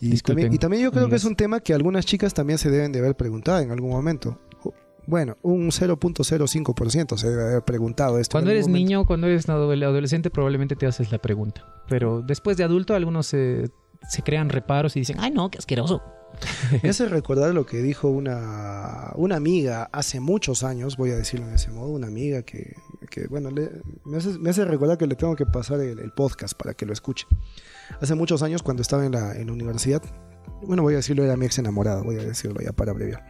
[0.00, 2.70] Y también, y también yo creo que es un tema que algunas chicas también se
[2.70, 4.40] deben de haber preguntado en algún momento.
[5.06, 8.38] Bueno, un 0.05% se debe haber preguntado esto.
[8.38, 8.84] en Cuando eres momento.
[8.86, 11.66] niño, cuando eres adole- adolescente, probablemente te haces la pregunta.
[11.88, 13.70] Pero después de adulto, algunos se,
[14.08, 16.02] se crean reparos y dicen, ay no, qué asqueroso.
[16.82, 21.46] Me hace recordar lo que dijo una, una amiga hace muchos años, voy a decirlo
[21.48, 22.74] de ese modo, una amiga que,
[23.10, 23.70] que, bueno, le-
[24.04, 26.86] me, hace, me hace recordar que le tengo que pasar el, el podcast para que
[26.86, 27.26] lo escuche.
[28.00, 30.02] Hace muchos años, cuando estaba en la, en la universidad,
[30.62, 33.24] bueno, voy a decirlo, era mi ex enamorada, voy a decirlo ya para abreviar.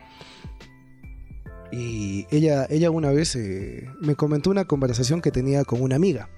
[1.73, 6.29] Y ella, ella una vez eh, me comentó una conversación que tenía con una amiga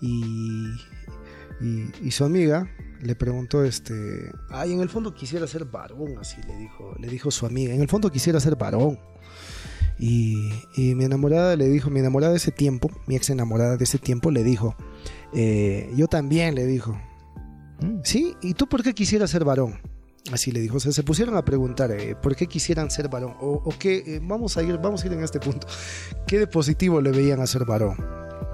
[0.00, 0.70] y,
[2.02, 6.56] y su amiga le preguntó este ay en el fondo quisiera ser varón así le
[6.58, 8.98] dijo le dijo su amiga en el fondo quisiera ser varón
[9.98, 13.84] y, y mi enamorada le dijo mi enamorada de ese tiempo mi ex enamorada de
[13.84, 14.74] ese tiempo le dijo
[15.34, 16.98] eh, yo también le dijo
[17.80, 17.98] Mm.
[18.04, 19.78] sí y tú por qué quisieras ser varón
[20.32, 20.78] así le dijo.
[20.78, 24.02] O sea se pusieron a preguntar eh, por qué quisieran ser varón o, o qué
[24.06, 25.66] eh, vamos a ir vamos a ir en este punto.
[26.26, 27.96] Qué de positivo le veían a ser varón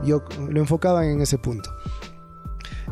[0.04, 1.70] yo lo enfocaban en ese punto.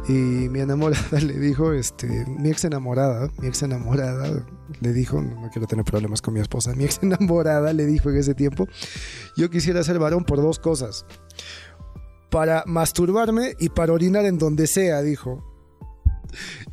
[0.09, 4.45] Y mi enamorada le dijo, este, mi ex enamorada, mi ex enamorada
[4.81, 8.17] le dijo, no, quiero tener problemas con mi esposa, mi ex enamorada le dijo en
[8.17, 8.67] ese tiempo,
[9.37, 11.05] yo quisiera ser varón por dos cosas,
[12.31, 15.47] para masturbarme y para orinar en donde sea, dijo.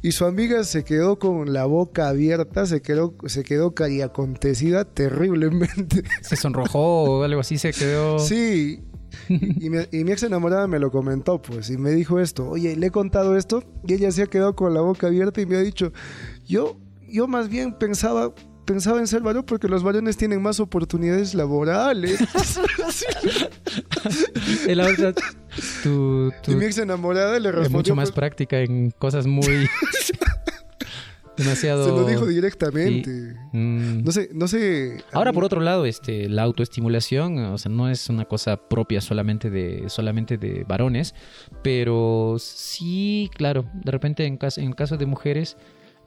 [0.04, 6.04] Y su amiga se quedó con la boca abierta, se quedó, se quedó cariacontecida terriblemente.
[6.22, 8.20] Se sonrojó o algo así, se quedó...
[8.20, 8.87] Sí.
[9.30, 12.50] Y, mi, y mi ex enamorada me lo comentó, pues, y me dijo esto.
[12.50, 15.46] Oye, le he contado esto y ella se ha quedado con la boca abierta y
[15.46, 15.92] me ha dicho,
[16.46, 16.78] yo,
[17.10, 18.34] yo más bien pensaba,
[18.66, 22.20] pensaba en ser varón porque los varones tienen más oportunidades laborales.
[24.68, 25.14] Y la otra,
[25.84, 29.46] tu, tu- y mi ex enamorada le es respondió, mucho más práctica en cosas muy...
[31.38, 31.84] demasiado...
[31.86, 33.36] se lo dijo directamente.
[33.54, 34.04] Mm.
[34.04, 35.04] No sé, no sé.
[35.14, 39.02] Ahora, mí- por otro lado, este, la autoestimulación, o sea, no es una cosa propia
[39.02, 41.14] solamente de, solamente de varones,
[41.64, 45.58] pero sí, claro, de repente en caso, en caso de mujeres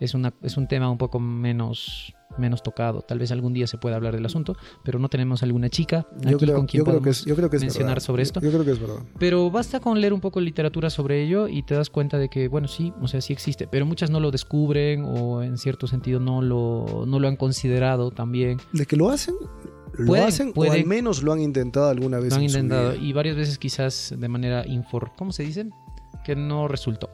[0.00, 3.02] es, una, es un tema un poco menos, menos tocado.
[3.02, 6.36] Tal vez algún día se pueda hablar del asunto, pero no tenemos alguna chica yo
[6.36, 8.06] aquí creo, con quien yo creo que podamos es, yo creo que es mencionar verdad.
[8.06, 8.40] sobre esto.
[8.40, 9.02] Yo, yo creo que es verdad.
[9.18, 12.28] Pero basta con leer un poco de literatura sobre ello y te das cuenta de
[12.28, 15.86] que, bueno, sí, o sea, sí existe, pero muchas no lo descubren o en cierto
[15.86, 18.58] sentido no lo, no lo han considerado también.
[18.72, 19.34] De que lo hacen,
[19.92, 22.30] lo Pueden, hacen o al menos lo han intentado alguna vez.
[22.30, 23.02] Lo han en su intentado vida.
[23.02, 25.12] y varias veces quizás de manera infor...
[25.16, 25.68] ¿Cómo se dice?
[26.24, 27.10] Que no resultó.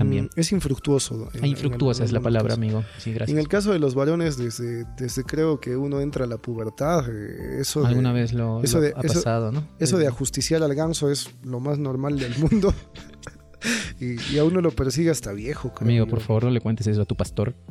[0.00, 0.24] También.
[0.34, 1.28] Mm, Es infructuoso.
[1.34, 2.58] en- Ah, infructuosa en es la palabra, casos.
[2.58, 2.84] amigo.
[2.98, 3.32] Sí, gracias.
[3.34, 7.04] En el caso de los varones, desde, desde creo que uno entra a la pubertad,
[7.08, 9.68] eh, eso, Alguna de, vez lo, eso lo de- ha eso- pasado, ¿no?
[9.78, 12.74] eso de ajusticiar al ganso es lo más normal del mundo.
[14.00, 15.74] y, y a uno lo persigue hasta viejo.
[15.74, 17.54] creo Amigo, por favor, no le cuentes eso a tu pastor.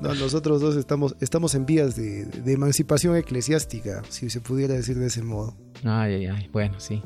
[0.00, 4.96] No, nosotros dos estamos, estamos en vías de, de emancipación eclesiástica, si se pudiera decir
[4.98, 5.56] de ese modo.
[5.84, 6.48] Ay, ay, ay.
[6.52, 7.02] Bueno, sí.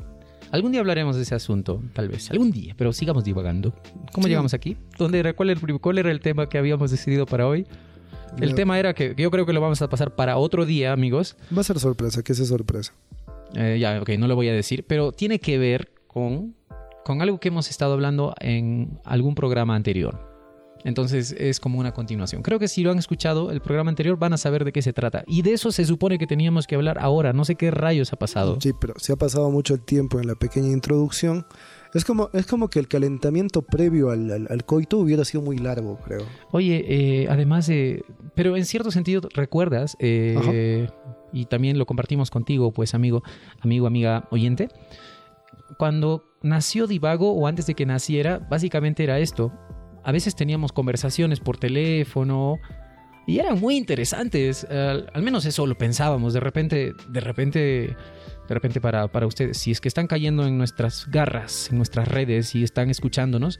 [0.53, 2.29] Algún día hablaremos de ese asunto, tal vez.
[2.29, 3.73] Algún día, pero sigamos divagando.
[4.11, 4.29] ¿Cómo Sí.
[4.29, 4.77] llegamos aquí?
[4.99, 7.65] ¿Dónde era, cuál, era, el prim- cuál era el tema que habíamos decidido para hoy?
[8.39, 11.35] El tema era que, yo creo que lo vamos a pasar para otro día, amigos.
[11.55, 12.93] Va a ser sorpresa, que sea sorpresa.
[13.55, 16.55] Eh, ya, ok, no lo voy a decir, pero tiene que ver con,
[17.03, 20.32] con algo que hemos estado hablando en algún programa anterior.
[20.85, 22.41] Entonces es como una continuación.
[22.41, 24.91] Creo que si lo han escuchado el programa anterior van a saber de qué se
[24.93, 25.23] trata.
[25.27, 27.31] Y de eso se supone que teníamos que hablar ahora.
[27.33, 28.59] No sé qué rayos ha pasado.
[28.59, 31.45] Sí, pero se ha pasado mucho el tiempo en la pequeña introducción.
[31.93, 35.57] Es como, es como que el calentamiento previo al, al- al coito hubiera sido muy
[35.57, 36.25] largo, creo.
[36.51, 38.03] Oye, eh, además de...
[38.35, 39.95] Pero en cierto sentido, ¿recuerdas?
[39.99, 40.87] Eh,
[41.31, 43.21] y también lo compartimos contigo, pues amigo,
[43.61, 44.69] amigo, amiga, oyente.
[45.77, 49.51] Cuando nació Divago o antes de que naciera, básicamente era esto.
[50.03, 52.59] A veces teníamos conversaciones por teléfono,
[53.25, 56.33] Y eran muy interesantes, al, menos eso lo pensábamos.
[56.33, 57.95] De repente, de repente,
[58.49, 62.07] de repente para, para ustedes, si es que están cayendo en nuestras garras, en nuestras
[62.09, 63.59] redes y están escuchándonos,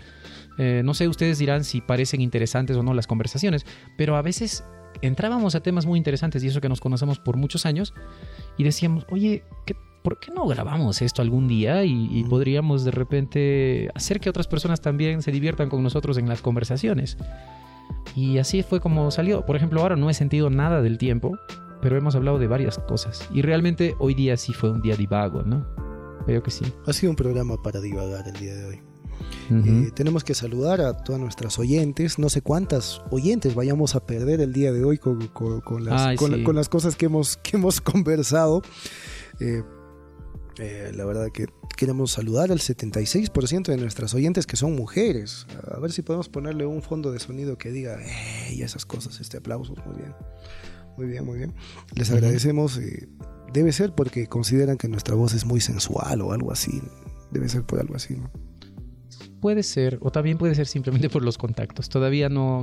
[0.58, 3.66] eh, no sé, ustedes dirán si parecen interesantes o no las conversaciones,
[3.98, 4.66] pero a veces
[5.02, 7.94] entrábamos a temas muy interesantes y eso que nos conocemos por muchos años
[8.58, 12.92] y decíamos, oye, ¿qué, ¿por qué no grabamos esto algún día y, y, podríamos de
[12.92, 17.18] repente hacer que otras personas también se diviertan con nosotros en las conversaciones?
[18.16, 19.46] Y así fue como salió.
[19.46, 21.38] Por ejemplo, ahora no he sentido nada del tiempo,
[21.82, 23.28] pero hemos hablado de varias cosas.
[23.34, 25.66] Y realmente hoy día sí fue un día divago, ¿no?
[26.26, 26.66] Creo que sí.
[26.86, 28.82] Ha sido un programa para divagar el día de hoy.
[29.50, 29.88] Uh -huh.
[29.88, 32.20] eh, tenemos que saludar a todas nuestras oyentes.
[32.20, 36.02] No sé cuántas oyentes vayamos a perder el día de hoy con, con, con, las,
[36.02, 36.44] Ay, sí.
[36.44, 38.62] con, las, cosas que hemos, que hemos conversado.
[39.40, 39.64] Eh,
[40.60, 45.48] eh, la verdad que queremos saludar al 76% de nuestras oyentes que son mujeres.
[45.72, 47.98] A ver si podemos ponerle un fondo de sonido que diga,
[48.52, 50.14] y esas cosas, este aplauso, muy bien.
[50.98, 51.54] Muy bien, muy bien.
[51.96, 52.78] Les agradecemos.
[52.78, 53.08] Eh,
[53.52, 56.82] debe ser porque consideran que nuestra voz es muy sensual o algo así.
[57.32, 58.32] Debe ser por algo así, ¿no?
[59.42, 61.90] Puede ser, o también puede ser simplemente por los contactos.
[61.90, 62.62] Todavía no.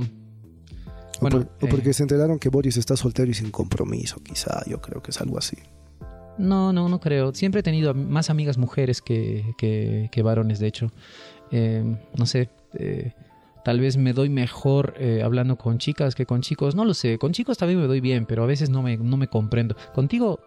[1.19, 1.93] Bueno, o, por, o porque eh...
[1.93, 4.63] se enteraron que Boris está soltero y sin compromiso, quizá.
[4.65, 5.57] Yo creo que es algo así.
[6.37, 7.33] No, no, no creo.
[7.33, 10.91] Siempre he tenido más amigas mujeres que, que, que varones, de hecho.
[11.51, 11.83] Eh,
[12.17, 13.13] no sé, eh,
[13.63, 16.75] tal vez me doy mejor eh, hablando con chicas que con chicos.
[16.75, 19.17] No lo sé, con chicos también me doy bien, pero a veces no me, no
[19.17, 19.75] me comprendo.
[19.93, 20.39] Contigo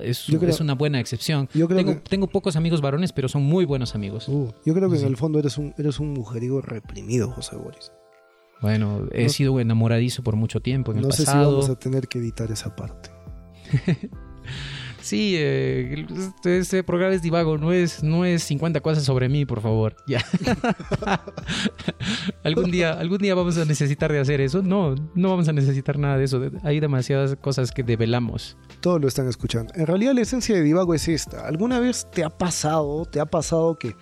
[0.00, 1.48] es, creo, es una buena excepción.
[1.54, 4.28] Yo creo tengo, que, tengo, pocos amigos varones, pero son muy buenos amigos.
[4.28, 5.04] Uh, yo creo que sí.
[5.04, 7.92] en el fondo eres un, eres un mujeriego reprimido, José Boris.
[8.60, 11.26] Bueno, he no, sido enamoradizo por mucho tiempo en no el pasado.
[11.26, 11.44] pasado.
[11.44, 13.10] sé si vamos a tener que editar esa parte.
[15.08, 16.06] Sí, eh,
[16.44, 19.96] este programa es divago, no es, no es 50 cosas sobre mí, por favor.
[20.06, 20.22] Ya.
[22.44, 24.60] algún día, algún día vamos a necesitar de hacer eso.
[24.60, 26.42] No, no vamos a necesitar nada de eso.
[26.62, 28.58] Hay demasiadas cosas que develamos.
[28.80, 29.72] Todos lo están escuchando.
[29.76, 31.48] En realidad la esencia de divago es esta.
[31.48, 33.96] ¿Alguna vez te ha pasado, te ha pasado que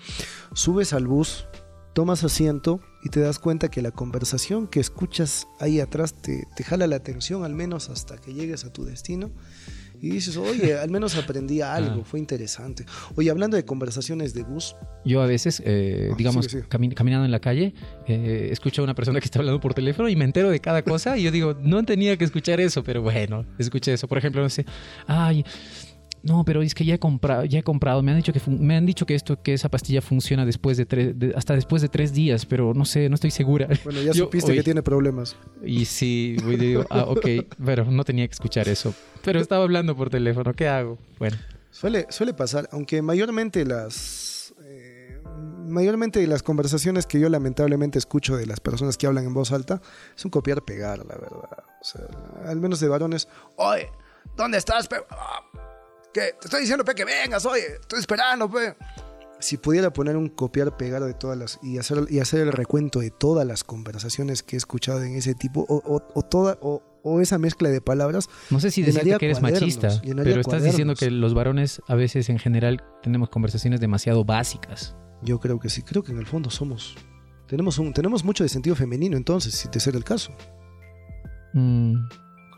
[0.54, 1.46] subes al bus,
[1.94, 6.64] tomas asiento y te das cuenta que la conversación que escuchas ahí atrás te, te
[6.64, 9.30] jala la atención al menos hasta que llegues a tu destino?
[10.00, 12.04] Y dices, oye, al menos aprendí algo, ah.
[12.04, 12.84] fue interesante.
[13.16, 14.76] Oye, hablando de conversaciones de bus.
[15.04, 16.48] Yo a veces, eh, oh, digamos.
[16.68, 17.74] Cami caminando en la calle,
[18.06, 20.82] eh, escucho a una persona que está hablando por teléfono y me entero de cada
[20.82, 24.08] cosa y yo digo, no tenía que escuchar eso, pero bueno, escuché eso.
[24.08, 24.64] Por ejemplo, no sé,
[25.06, 25.44] ay,
[26.26, 28.02] no, pero es que ya he comprado, ya he comprado.
[28.02, 30.84] Me han dicho que me han dicho que esto, que esa pastilla funciona después de
[30.84, 33.68] tres, de, hasta después de tres días, pero no sé, no estoy segura.
[33.84, 35.36] Bueno, ya Yo, supiste oye, que tiene problemas.
[35.64, 37.26] Y sí, voy digo, ah, ok,
[37.64, 38.92] pero no tenía que escuchar eso.
[39.22, 40.98] Pero estaba hablando por teléfono, ¿qué hago?
[41.18, 41.36] Bueno.
[41.70, 45.20] Suele, suele pasar, aunque mayormente las eh,
[45.66, 49.80] mayormente las conversaciones que yo lamentablemente escucho de las personas que hablan en voz alta
[50.16, 51.64] es un copiar pegar, la verdad.
[51.80, 52.02] O sea,
[52.46, 53.90] al menos de varones, oye,
[54.36, 54.88] ¿dónde estás?
[54.88, 54.96] Pe
[56.16, 58.74] que te estoy diciendo, pe, que vengas, oye, estoy esperando, pe.
[59.38, 63.00] Si pudiera poner un copiar pegar de todas las y hacer y hacer el recuento
[63.00, 66.82] de todas las conversaciones que he escuchado en ese tipo o, o, o toda o,
[67.02, 68.30] o, esa mezcla de palabras.
[68.48, 72.30] No sé si decirte que eres machista, pero estás diciendo que los varones a veces
[72.30, 74.96] en general tenemos conversaciones demasiado básicas.
[75.22, 76.96] Yo creo que sí, creo que en el fondo somos
[77.46, 80.32] tenemos un tenemos mucho de sentido femenino entonces, si te ser el caso.
[81.52, 82.08] Mm,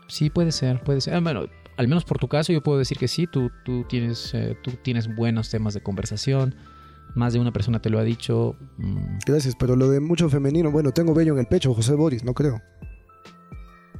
[0.07, 1.13] sí puede ser, puede ser.
[1.15, 1.45] Ah, bueno,
[1.79, 4.71] al menos por tu caso, yo puedo decir que sí, tú, tú, tienes, eh, tú
[4.83, 6.53] tienes buenos temas de conversación.
[7.15, 8.57] Más de una persona te lo ha dicho.
[8.77, 9.19] Mm.
[9.25, 12.33] Gracias, pero lo de mucho femenino, bueno, tengo vello en el pecho, José Boris, no
[12.33, 12.61] creo.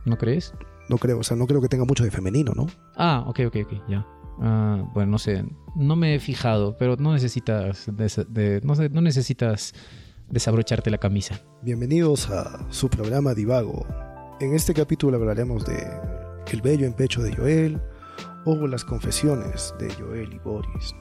[0.04, 0.54] ¿No crees?
[0.90, 2.68] No creo, o sea, no creo que tenga mucho de femenino, ¿no?
[2.98, 4.06] Ah, ok, ok, ok, ya.
[4.40, 5.46] Uh, bueno, no sé,
[5.78, 9.74] no me he fijado, pero no necesitas, de, de, no, sé, no necesitas
[10.30, 11.40] desabrocharte la camisa.
[11.62, 13.88] Bienvenidos a su programa Divago.
[14.42, 16.19] En este capítulo hablaremos de
[16.56, 17.82] el bello en pecho de Joel
[18.46, 20.96] o las confesiones de Joel y Boris.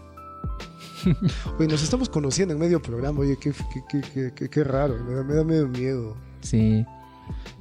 [1.59, 3.53] Oye, nos estamos conociendo en medio programa, oye, qué,
[3.91, 6.17] qué, qué, qué, qué raro, me da, me da medio miedo.
[6.41, 6.85] Sí.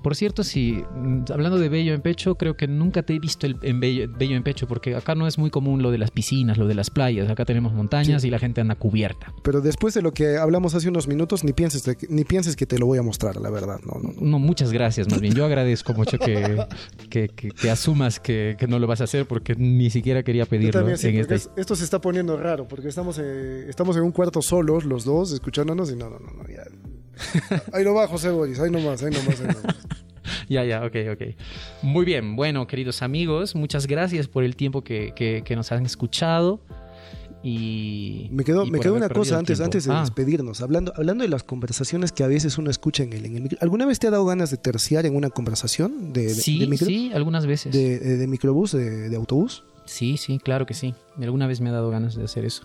[0.01, 0.83] Por cierto, si
[1.31, 4.67] hablando de bello en pecho, creo que nunca te he visto el, en en pecho,
[4.67, 7.29] porque acá no es muy común lo de las piscinas, lo de las playas.
[7.29, 8.27] Acá tenemos montañas sí.
[8.27, 9.33] y la gente anda cubierta.
[9.43, 12.77] Pero después de lo que hablamos hace unos minutos, ni pienses, ni pienses que te
[12.77, 13.79] lo voy a mostrar, la verdad.
[13.85, 14.21] No, no, no.
[14.21, 15.33] no muchas gracias, más bien.
[15.33, 16.57] Yo agradezco mucho que,
[17.09, 20.79] que, que, que asumas que, no lo vas a hacer, porque ni siquiera quería pedirlo.
[20.79, 21.35] También, sí, en este...
[21.35, 25.31] Esto se está poniendo raro, porque estamos, eh, estamos en un cuarto solos, los dos,
[25.31, 26.63] escuchándonos, y no, no, no, no ya.
[27.73, 29.75] Ahí no va José Boris, ahí nomás, ahí nomás, ahí nomás.
[30.49, 31.21] ya, ya, ok, ok.
[31.83, 35.85] Muy bien, bueno, queridos amigos, muchas gracias por el tiempo que, que, que nos han
[35.85, 36.59] escuchado.
[37.43, 38.27] y...
[38.31, 41.29] Me quedó, y me quedó una cosa antes, antes de Ah, despedirnos, hablando, hablando de
[41.29, 43.57] las conversaciones que a veces uno escucha en el, en el micro.
[43.61, 46.67] ¿Alguna vez te ha dado ganas de terciar en una conversación de, de- sí, de
[46.67, 46.87] micro?
[46.87, 47.73] sí, algunas veces.
[47.73, 49.63] De, de- de microbús, de, de autobús?
[49.85, 50.93] Sí, sí, claro que sí.
[51.21, 52.63] Alguna vez me ha dado ganas de hacer eso.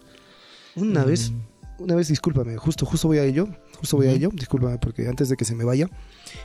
[0.74, 1.06] Una Mm.
[1.06, 1.32] vez,
[1.78, 3.46] una vez, discúlpame, justo, justo voy a ello,
[3.82, 5.88] justo voy a ello, discúlpame porque antes de que se me vaya,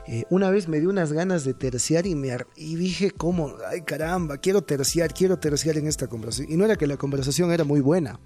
[0.08, 3.82] eh, una vez me dio unas ganas de terciar y me y dije cómo, ay
[3.84, 6.52] caramba, quiero terciar, quiero terciar en esta conversación.
[6.52, 8.20] Y no era que la conversación era muy buena,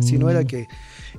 [0.00, 0.66] sino era Mm, que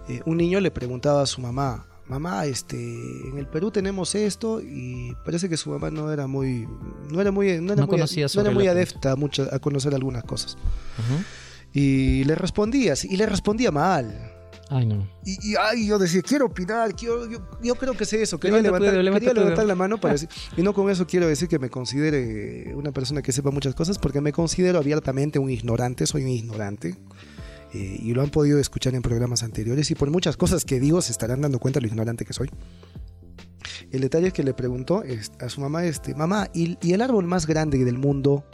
[0.10, 4.60] eh, un niño le preguntaba a su mamá, mamá, este, en el Perú tenemos esto
[4.62, 6.68] y parece que su mamá no era muy,
[7.10, 7.98] no era muy, no era No muy,
[8.38, 10.58] no era muy adepta a, mucho- a conocer algunas cosas.
[11.74, 14.25] Y le respondía, y le respondía mal.
[14.70, 15.08] Ay, no.
[15.24, 18.40] Y, y, ay, yo decía, quiero opinar, quiero, yo, yo creo que sé eso.
[18.40, 21.48] Quería, Levanta levantar, levanta quería la mano para decir, y no con eso quiero decir
[21.48, 26.08] que me considere una persona que sepa muchas cosas, porque me considero abiertamente un ignorante,
[26.08, 26.96] soy un ignorante.
[27.74, 31.02] eh, y lo han podido escuchar en programas anteriores, y por muchas cosas que digo
[31.02, 32.50] se estarán dando cuenta de lo ignorante que soy.
[33.92, 35.04] El detalle es que le preguntó
[35.40, 38.46] a su mamá, este, mamá, ¿y, y el árbol más grande del mundo?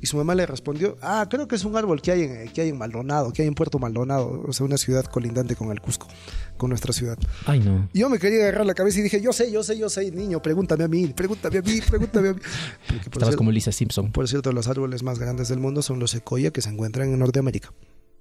[0.00, 2.60] Y su mamá le respondió, ah, creo que es un árbol que hay en, que
[2.62, 5.80] hay en Maldonado, que hay en Puerto Maldonado, o sea, una ciudad colindante con el
[5.80, 6.08] Cusco,
[6.56, 7.18] con nuestra ciudad.
[7.46, 7.88] Ay, no.
[7.92, 10.10] Y yo me quería agarrar la cabeza y dije, yo sé, yo sé, yo sé,
[10.10, 12.40] niño, pregúntame a mí, pregúntame a mí, pregúntame a mí.
[13.12, 14.12] Estabas como Lisa Simpson.
[14.12, 17.18] por cierto, los árboles más grandes del mundo son los secoya que se encuentran en
[17.18, 17.72] Norteamérica.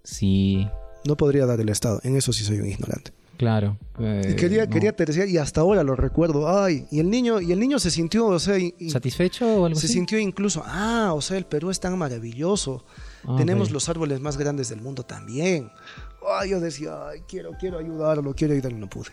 [0.04, 0.68] Sí,
[1.06, 3.12] No podría dar el estado, en eso sí soy un ignorante.
[3.38, 3.78] Claro.
[4.00, 4.72] eh, Y quería, no.
[4.72, 6.48] quería terciar y hasta ahora lo recuerdo.
[6.64, 9.80] Ay, y el niño, y el niño se sintió, o sea, y- ¿Satisfecho o algo
[9.80, 9.94] se así?
[9.96, 12.86] sintió incluso, ah, o sea, el Perú es tan maravilloso.
[13.26, 15.72] Ah, Tenemos los árboles más grandes del mundo también.
[16.40, 19.10] Ay, yo decía, ay, quiero, quiero ayudarlo, quiero ayudarlo, y no pude.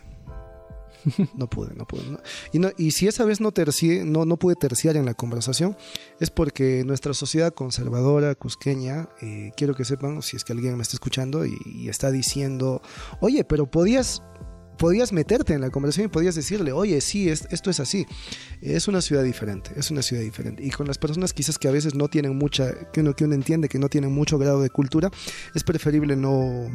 [1.34, 2.02] No pude, no pude.
[2.10, 2.18] no.
[2.52, 5.76] Y, no- y si esa vez no, tercié, no, no pude terciar en la conversación,
[6.20, 10.82] es porque nuestra sociedad conservadora, cusqueña, eh, quiero que sepan, si es que alguien me
[10.82, 12.82] está escuchando y, está diciendo,
[13.20, 14.22] oye, pero podías,
[14.78, 18.06] podías meterte en la conversación y podías decirle, oye, sí, es- esto es así.
[18.60, 20.64] Es una ciudad diferente, es una ciudad diferente.
[20.64, 23.34] Y con las personas quizás que a veces no tienen mucha, que uno, que uno
[23.34, 25.10] entiende que no tienen mucho grado de cultura,
[25.54, 26.70] es preferible no,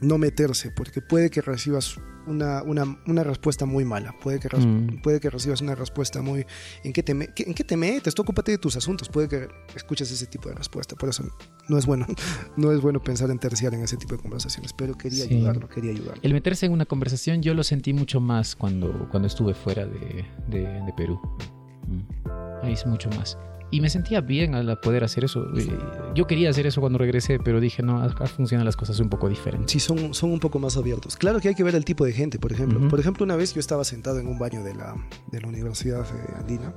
[0.00, 5.00] no meterse, porque puede que recibas una, una, una respuesta muy mala, puede que, Mm.
[5.02, 6.44] puede que recibas una respuesta muy...
[6.84, 8.14] ¿en qué, te me- qué- ¿En qué te metes?
[8.14, 11.24] Tú ocúpate de tus asuntos, puede que escuches ese tipo de respuesta, por eso
[11.68, 12.06] no es bueno,
[12.56, 15.34] no es bueno pensar en terciar en ese tipo de conversaciones, pero quería Sí.
[15.36, 16.20] ayudarlo, quería ayudarlo.
[16.22, 20.24] El meterse en una conversación yo lo sentí mucho más cuando, cuando estuve fuera de,
[20.48, 21.18] de- de Perú.
[21.88, 22.28] Mm.
[22.62, 23.38] Ahí es mucho más.
[23.70, 25.46] Y me sentía bien al poder hacer eso.
[25.56, 25.68] Eh,
[26.14, 29.28] Yo quería hacer eso cuando regresé, pero dije, no, acá funcionan las cosas un poco
[29.28, 29.70] diferentes.
[29.70, 31.16] Sí, son, son un poco más abiertos.
[31.16, 32.78] Claro que hay que ver el tipo de gente, por ejemplo.
[32.78, 32.88] Ujú.
[32.88, 34.94] Por ejemplo, una vez yo estaba sentado en un baño de la,
[35.30, 36.74] de la Universidad eh, Andina,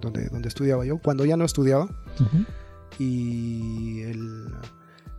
[0.00, 1.84] donde, donde estudiaba yo, cuando ya no estudiaba,
[2.18, 2.44] Ujú.
[2.98, 4.48] y el-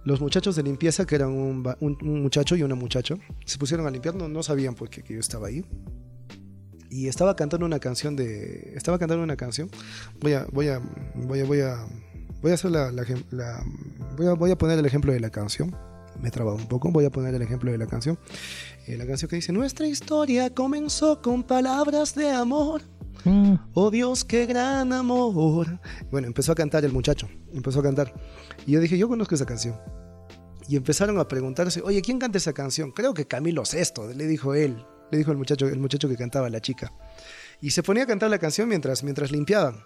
[0.03, 3.87] los muchachos de limpieza, que eran un, un- un muchacho y una muchacha, se pusieron
[3.87, 5.63] a limpiar, no, no sabían por qué que yo estaba ahí.
[6.89, 8.73] Y estaba cantando una canción de.
[8.75, 9.69] Estaba cantando una canción.
[10.19, 10.45] Voy a.
[10.51, 10.81] Voy a.
[11.15, 11.45] Voy a.
[11.45, 11.85] Voy a,
[12.41, 13.03] voy a hacer la, la
[14.15, 15.75] voy, a, voy a poner el ejemplo de la canción.
[16.21, 16.91] Me he trabado un poco.
[16.91, 18.17] Voy a poner el ejemplo de la canción.
[18.87, 22.81] Eh, la canción que dice: Nuestra historia comenzó con palabras de amor.
[23.25, 23.55] Mm.
[23.73, 25.79] Oh Dios, qué gran amor.
[26.11, 28.13] Bueno, empezó a cantar el muchacho, empezó a cantar.
[28.67, 29.75] Y yo dije, yo conozco esa canción.
[30.67, 32.91] Y empezaron a preguntarse, oye, ¿quién canta esa canción?
[32.91, 36.49] Creo que Camilo Sesto, le dijo él, le dijo el muchacho, el muchacho que cantaba,
[36.49, 36.91] la chica.
[37.61, 39.83] Y se ponía a cantar la canción mientras, mientras limpiaban.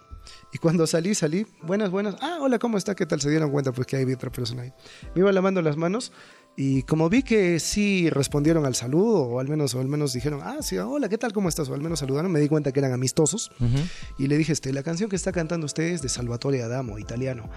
[0.52, 2.16] Y cuando salí, salí, buenas, buenas.
[2.20, 2.94] Ah, hola, ¿cómo está?
[2.94, 3.20] ¿Qué tal?
[3.20, 4.72] Se dieron cuenta pues que hay otra persona ahí.
[5.14, 6.12] Me iba lavando las manos
[6.56, 10.40] y como vi que sí respondieron al saludo, o al menos, o al menos dijeron,
[10.42, 11.32] ah, sí, hola, ¿qué tal?
[11.32, 11.68] ¿Cómo estás?
[11.70, 13.50] O al menos saludaron, me di cuenta que eran amistosos.
[14.18, 17.48] Y le dije, este, la canción que está cantando usted es de Salvatore Adamo, italiano.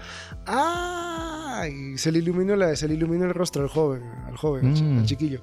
[0.46, 1.66] ¡Ah!
[1.68, 4.82] Y se le iluminó, la, se le iluminó el rostro al joven, al joven, al
[4.82, 4.98] Mm.
[5.00, 5.42] al chiquillo.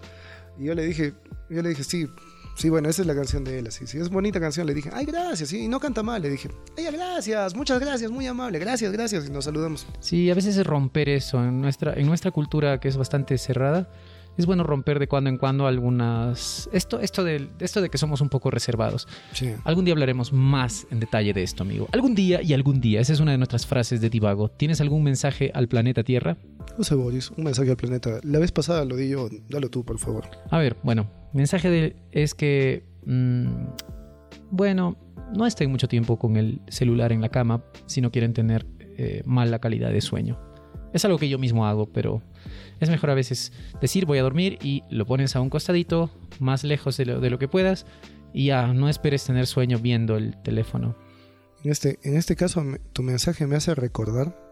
[0.62, 1.15] Y yo le dije,
[1.50, 2.08] yo le dije, sí,
[2.56, 3.88] sí, bueno, esa es la canción de él, así.
[3.88, 4.67] Sí, es bonita canción.
[4.67, 6.21] Le dije, ay, gracias, sí, y no canta mal.
[6.21, 9.28] Le dije, ay, gracias, muchas gracias, muy amable, gracias, gracias.
[9.28, 9.88] Y nos saludamos.
[10.00, 11.43] Sí, a veces es romper eso.
[11.43, 13.89] En nuestra, en nuestra cultura, que es bastante cerrada,
[14.38, 16.69] es bueno romper de cuando en cuando algunas.
[16.71, 19.08] Esto, esto, de, esto de que somos un poco reservados.
[19.34, 19.56] Sí.
[19.63, 21.88] Algún día hablaremos más en detalle de esto, amigo.
[21.91, 23.02] Algún día y algún día.
[23.02, 24.50] Esa es una de nuestras frases de Divago.
[24.50, 26.38] ¿Tienes algún mensaje al planeta Tierra?
[26.82, 28.19] No sé, Boris, un mensaje al planeta.
[28.23, 30.25] La vez pasada lo di yo, dalo tú, por favor.
[30.50, 33.65] A ver, bueno, mensaje de, es que, mm,
[34.50, 34.98] bueno,
[35.38, 38.65] no estén mucho tiempo con el celular en la cama si no quieren tener
[38.98, 40.40] eh, mala calidad de sueño.
[40.92, 42.23] Es algo que yo mismo hago, pero
[42.79, 46.10] es mejor a veces decir voy a dormir y lo pones a un costadito,
[46.40, 47.86] más lejos de lo, de lo que puedas,
[48.34, 50.98] y ya, no esperes tener sueño viendo el teléfono.
[51.63, 54.50] En este, en este caso, tu mensaje me hace recordar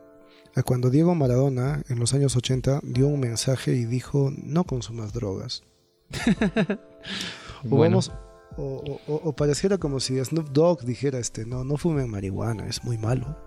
[0.55, 5.13] a cuando Diego Maradona en los años 80 dio un mensaje y dijo no consumas
[5.13, 5.63] drogas.
[7.65, 7.97] o, Bueno.
[7.97, 8.11] vamos-
[8.57, 12.83] o, o- o pareciera como si Snoop Dogg dijera este no, no fumen marihuana, es
[12.83, 13.37] muy malo.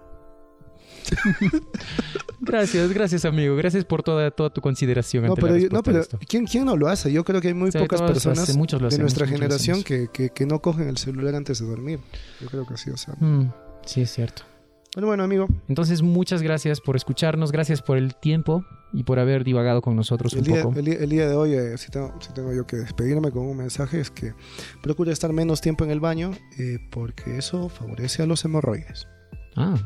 [2.41, 3.55] Gracias, gracias amigo.
[3.57, 5.25] Gracias por toda, toda tu consideración.
[5.27, 6.03] No, pero, yo- no, pero.
[6.29, 7.13] ¿quién, ¿quién no lo hace?
[7.13, 10.09] Yo creo que hay muy Sí, pocas personas muchos lo de nuestra muchos generación que,
[10.13, 12.01] que, que no cogen el celular antes de dormir.
[12.41, 13.15] Yo creo que sí, o sea.
[13.21, 13.53] Mm,
[13.87, 14.43] sí, es cierto.
[14.95, 15.47] Bueno, bueno, amigo.
[15.69, 20.35] Entonces, muchas gracias por escucharnos, gracias por el tiempo y por haber divagado con nosotros
[20.35, 20.79] El un día, poco.
[20.79, 23.45] el día- el día de hoy, eh, si, tengo, si tengo yo que despedirme con
[23.47, 24.35] un mensaje, es que
[24.83, 29.09] procure estar menos tiempo en el baño eh, porque eso favorece a los hemorroides.
[29.57, 29.77] Ah,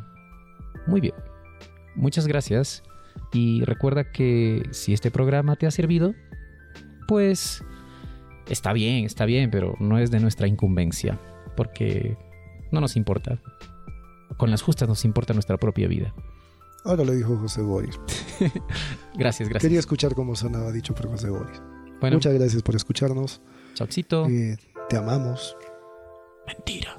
[0.89, 1.15] muy bien.
[1.95, 2.83] Muchas gracias.
[3.33, 6.15] Y recuerda que si este programa te ha servido,
[7.07, 7.63] pues
[8.49, 11.19] está bien, está bien, pero no es de nuestra incumbencia,
[11.57, 12.17] porque
[12.73, 13.39] no nos importa.
[14.37, 16.15] Con las justas nos importa nuestra propia vida.
[16.85, 17.99] Ahora lo dijo José Boris.
[19.15, 19.63] Gracias, gracias.
[19.63, 21.61] Quería escuchar cómo sonaba dicho por José Boris.
[22.01, 23.41] Bueno, Muchas gracias por escucharnos.
[23.75, 24.27] chaucito.
[24.27, 24.59] Eh,
[24.89, 25.57] te amamos.
[26.47, 26.97] Mentira.